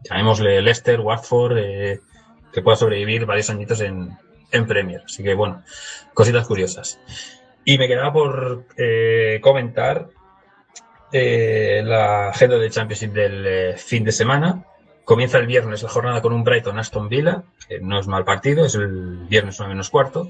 llamémosle 0.05 0.63
Leicester, 0.63 1.01
Watford, 1.01 1.59
eh, 1.59 2.01
que 2.53 2.63
pueda 2.63 2.77
sobrevivir 2.77 3.27
varios 3.27 3.51
añitos 3.51 3.81
en, 3.81 4.17
en, 4.51 4.67
Premier. 4.67 5.03
Así 5.05 5.23
que 5.23 5.35
bueno, 5.35 5.63
cositas 6.15 6.47
curiosas. 6.47 6.99
Y 7.65 7.79
me 7.79 7.89
quedaba 7.89 8.13
por 8.13 8.67
eh, 8.77 9.41
comentar 9.43 10.09
eh, 11.13 11.83
la 11.85 12.29
agenda 12.29 12.59
del 12.59 12.71
Championship 12.71 13.13
del 13.13 13.47
eh, 13.47 13.77
fin 13.77 14.05
de 14.05 14.13
semana. 14.13 14.65
Comienza 15.05 15.39
el 15.39 15.47
viernes 15.47 15.83
la 15.83 15.89
jornada 15.89 16.21
con 16.21 16.33
un 16.33 16.45
Brighton 16.45 16.79
Aston 16.79 17.09
Villa, 17.09 17.43
que 17.67 17.81
no 17.81 17.99
es 17.99 18.07
mal 18.07 18.25
partido, 18.25 18.67
es 18.67 18.75
el 18.75 19.27
viernes 19.29 19.57
9 19.59 19.73
menos 19.73 19.89
cuarto. 19.89 20.29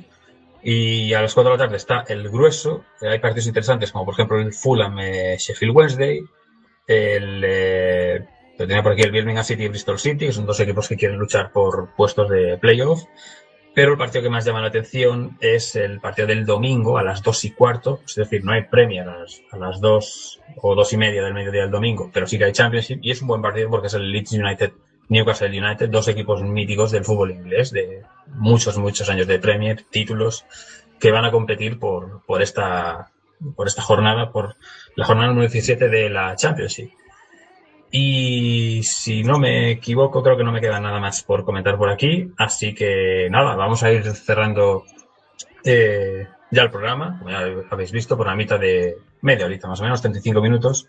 Y 0.62 1.12
a 1.14 1.22
las 1.22 1.34
4 1.34 1.50
de 1.50 1.58
la 1.58 1.64
tarde 1.64 1.76
está 1.76 2.04
el 2.08 2.28
grueso. 2.28 2.84
Hay 3.00 3.18
partidos 3.18 3.46
interesantes 3.46 3.92
como 3.92 4.04
por 4.04 4.14
ejemplo 4.14 4.38
el 4.38 4.52
Fulham 4.52 4.98
eh, 5.00 5.36
Sheffield 5.38 5.76
Wednesday. 5.76 6.20
El, 6.86 7.42
eh, 7.44 8.24
lo 8.58 8.66
tenía 8.66 8.82
por 8.82 8.92
aquí 8.92 9.02
el 9.02 9.12
Birmingham 9.12 9.44
City 9.44 9.64
y 9.64 9.68
Bristol 9.68 9.98
City, 9.98 10.26
que 10.26 10.32
son 10.32 10.46
dos 10.46 10.58
equipos 10.60 10.88
que 10.88 10.96
quieren 10.96 11.18
luchar 11.18 11.52
por 11.52 11.94
puestos 11.96 12.28
de 12.28 12.58
playoff. 12.58 13.04
Pero 13.74 13.92
el 13.92 13.98
partido 13.98 14.22
que 14.22 14.30
más 14.30 14.44
llama 14.44 14.60
la 14.60 14.68
atención 14.68 15.38
es 15.40 15.76
el 15.76 16.00
partido 16.00 16.26
del 16.26 16.44
domingo 16.44 16.98
a 16.98 17.04
las 17.04 17.22
2 17.22 17.44
y 17.44 17.50
cuarto. 17.52 18.00
Es 18.04 18.16
decir, 18.16 18.44
no 18.44 18.52
hay 18.52 18.64
Premier 18.64 19.08
a 19.08 19.20
las, 19.20 19.40
a 19.52 19.56
las 19.56 19.80
2 19.80 20.40
o 20.62 20.74
2 20.74 20.92
y 20.92 20.96
media 20.96 21.22
del 21.22 21.34
mediodía 21.34 21.62
del 21.62 21.70
domingo, 21.70 22.10
pero 22.12 22.26
sí 22.26 22.36
que 22.36 22.44
hay 22.44 22.52
Championship. 22.52 22.98
Y 23.02 23.12
es 23.12 23.22
un 23.22 23.28
buen 23.28 23.40
partido 23.40 23.70
porque 23.70 23.86
es 23.86 23.94
el 23.94 24.10
Leeds 24.10 24.32
United 24.32 24.72
Newcastle 25.08 25.48
United, 25.48 25.88
dos 25.88 26.08
equipos 26.08 26.42
míticos 26.42 26.90
del 26.90 27.04
fútbol 27.04 27.30
inglés, 27.30 27.70
de 27.70 28.02
muchos, 28.26 28.76
muchos 28.76 29.08
años 29.08 29.26
de 29.26 29.38
Premier, 29.38 29.84
títulos, 29.90 30.44
que 31.00 31.10
van 31.10 31.24
a 31.24 31.30
competir 31.30 31.78
por, 31.78 32.22
por 32.26 32.42
esta, 32.42 33.10
por 33.56 33.66
esta 33.66 33.82
jornada, 33.82 34.30
por 34.30 34.56
la 34.96 35.06
jornada 35.06 35.28
número 35.28 35.48
17 35.48 35.88
de 35.88 36.10
la 36.10 36.36
Championship. 36.36 36.90
Y 37.90 38.82
si 38.82 39.22
no 39.22 39.38
me 39.38 39.70
equivoco, 39.70 40.22
creo 40.22 40.36
que 40.36 40.44
no 40.44 40.52
me 40.52 40.60
queda 40.60 40.78
nada 40.78 41.00
más 41.00 41.22
por 41.22 41.44
comentar 41.44 41.76
por 41.78 41.90
aquí. 41.90 42.30
Así 42.36 42.74
que 42.74 43.28
nada, 43.30 43.56
vamos 43.56 43.82
a 43.82 43.90
ir 43.90 44.04
cerrando 44.14 44.84
eh, 45.64 46.26
ya 46.50 46.62
el 46.62 46.70
programa, 46.70 47.18
como 47.18 47.30
ya 47.30 47.46
habéis 47.70 47.92
visto, 47.92 48.16
por 48.16 48.26
la 48.26 48.34
mitad 48.34 48.60
de 48.60 48.96
media 49.22 49.46
horita, 49.46 49.68
más 49.68 49.80
o 49.80 49.84
menos, 49.84 50.00
35 50.02 50.40
minutos 50.40 50.88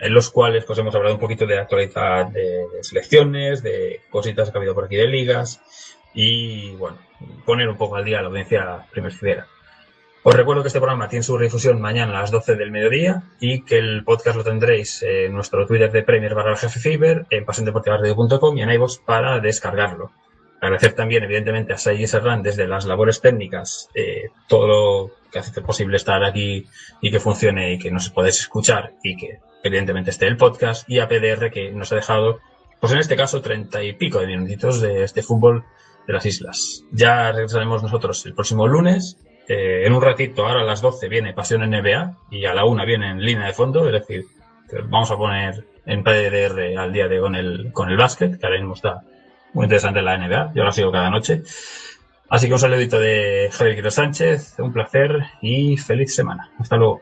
en 0.00 0.14
los 0.14 0.30
cuales 0.30 0.64
pues 0.64 0.78
hemos 0.78 0.94
hablado 0.94 1.14
un 1.14 1.20
poquito 1.20 1.46
de 1.46 1.58
actualidad 1.58 2.28
de, 2.28 2.66
selecciones, 2.80 3.62
de 3.62 4.00
cositas 4.10 4.50
que 4.50 4.56
ha 4.56 4.58
habido 4.58 4.74
por 4.74 4.84
aquí 4.86 4.96
de 4.96 5.06
ligas 5.06 5.60
y 6.14 6.70
bueno, 6.76 6.98
poner 7.44 7.68
un 7.68 7.76
poco 7.76 7.96
al 7.96 8.04
día 8.04 8.18
a 8.18 8.22
la 8.22 8.28
audiencia 8.28 8.86
primer 8.90 9.12
Os 10.22 10.34
recuerdo 10.34 10.62
que 10.62 10.68
este 10.68 10.80
programa 10.80 11.08
tiene 11.08 11.22
su 11.22 11.38
difusión 11.38 11.80
mañana 11.80 12.18
a 12.18 12.20
las 12.20 12.30
12 12.30 12.56
del 12.56 12.70
mediodía 12.70 13.22
y 13.40 13.62
que 13.62 13.78
el 13.78 14.04
podcast 14.04 14.36
lo 14.36 14.44
tendréis 14.44 15.02
en 15.02 15.32
nuestro 15.32 15.66
Twitter 15.66 15.90
de 15.90 16.02
Premier 16.02 16.34
barra 16.34 16.50
el 16.50 16.58
jefe 16.58 16.78
Fiber, 16.78 17.24
en 17.30 17.46
pasiondeportivaradio.com 17.46 18.58
y 18.58 18.62
en 18.62 18.70
iVoox 18.70 18.98
para 18.98 19.40
descargarlo. 19.40 20.12
Agradecer 20.60 20.92
también, 20.92 21.24
evidentemente, 21.24 21.72
a 21.72 21.78
Sai 21.78 22.06
Serrán 22.06 22.42
desde 22.42 22.68
las 22.68 22.84
labores 22.84 23.22
técnicas, 23.22 23.88
eh, 23.94 24.28
todo 24.46 24.66
lo 24.66 25.10
que 25.32 25.38
hace 25.38 25.62
posible 25.62 25.96
estar 25.96 26.22
aquí 26.22 26.66
y 27.00 27.10
que 27.10 27.18
funcione 27.18 27.72
y 27.72 27.78
que 27.78 27.90
nos 27.90 28.10
podáis 28.10 28.40
escuchar 28.40 28.92
y 29.02 29.16
que 29.16 29.38
evidentemente 29.62 30.10
esté 30.10 30.26
el 30.26 30.36
podcast 30.36 30.86
y 30.86 30.98
a 30.98 31.08
PDR 31.08 31.50
que 31.50 31.72
nos 31.72 31.92
ha 31.92 31.96
dejado, 31.96 32.40
pues 32.78 32.92
en 32.92 32.98
este 32.98 33.16
caso, 33.16 33.40
treinta 33.40 33.82
y 33.82 33.94
pico 33.94 34.20
de 34.20 34.26
minutitos 34.26 34.82
de 34.82 35.02
este 35.02 35.22
fútbol 35.22 35.64
de 36.06 36.12
las 36.12 36.26
islas. 36.26 36.84
Ya 36.92 37.32
regresaremos 37.32 37.82
nosotros 37.82 38.26
el 38.26 38.34
próximo 38.34 38.68
lunes. 38.68 39.16
Eh, 39.52 39.84
en 39.84 39.92
un 39.92 40.00
ratito, 40.00 40.46
ahora 40.46 40.60
a 40.60 40.64
las 40.64 40.80
12 40.80 41.08
viene 41.08 41.34
Pasión 41.34 41.68
NBA 41.68 42.18
y 42.30 42.44
a 42.44 42.54
la 42.54 42.64
una 42.64 42.84
viene 42.84 43.10
en 43.10 43.20
línea 43.20 43.48
de 43.48 43.52
fondo, 43.52 43.84
es 43.84 43.92
decir, 43.92 44.24
vamos 44.84 45.10
a 45.10 45.16
poner 45.16 45.64
en 45.86 46.04
PDR 46.04 46.78
al 46.78 46.92
día 46.92 47.08
de 47.08 47.18
con 47.18 47.34
el, 47.34 47.72
con 47.72 47.90
el 47.90 47.96
básquet, 47.96 48.38
que 48.38 48.46
ahora 48.46 48.58
mismo 48.58 48.74
está 48.74 49.02
muy 49.52 49.64
interesante 49.64 50.02
la 50.02 50.16
NBA, 50.16 50.52
yo 50.54 50.62
lo 50.62 50.70
sigo 50.70 50.92
cada 50.92 51.10
noche. 51.10 51.42
Así 52.28 52.46
que 52.46 52.52
un 52.52 52.60
saludito 52.60 53.00
de 53.00 53.50
Javier 53.50 53.74
Quiro 53.74 53.90
Sánchez, 53.90 54.54
un 54.60 54.72
placer 54.72 55.20
y 55.42 55.76
feliz 55.76 56.14
semana. 56.14 56.52
Hasta 56.60 56.76
luego. 56.76 57.00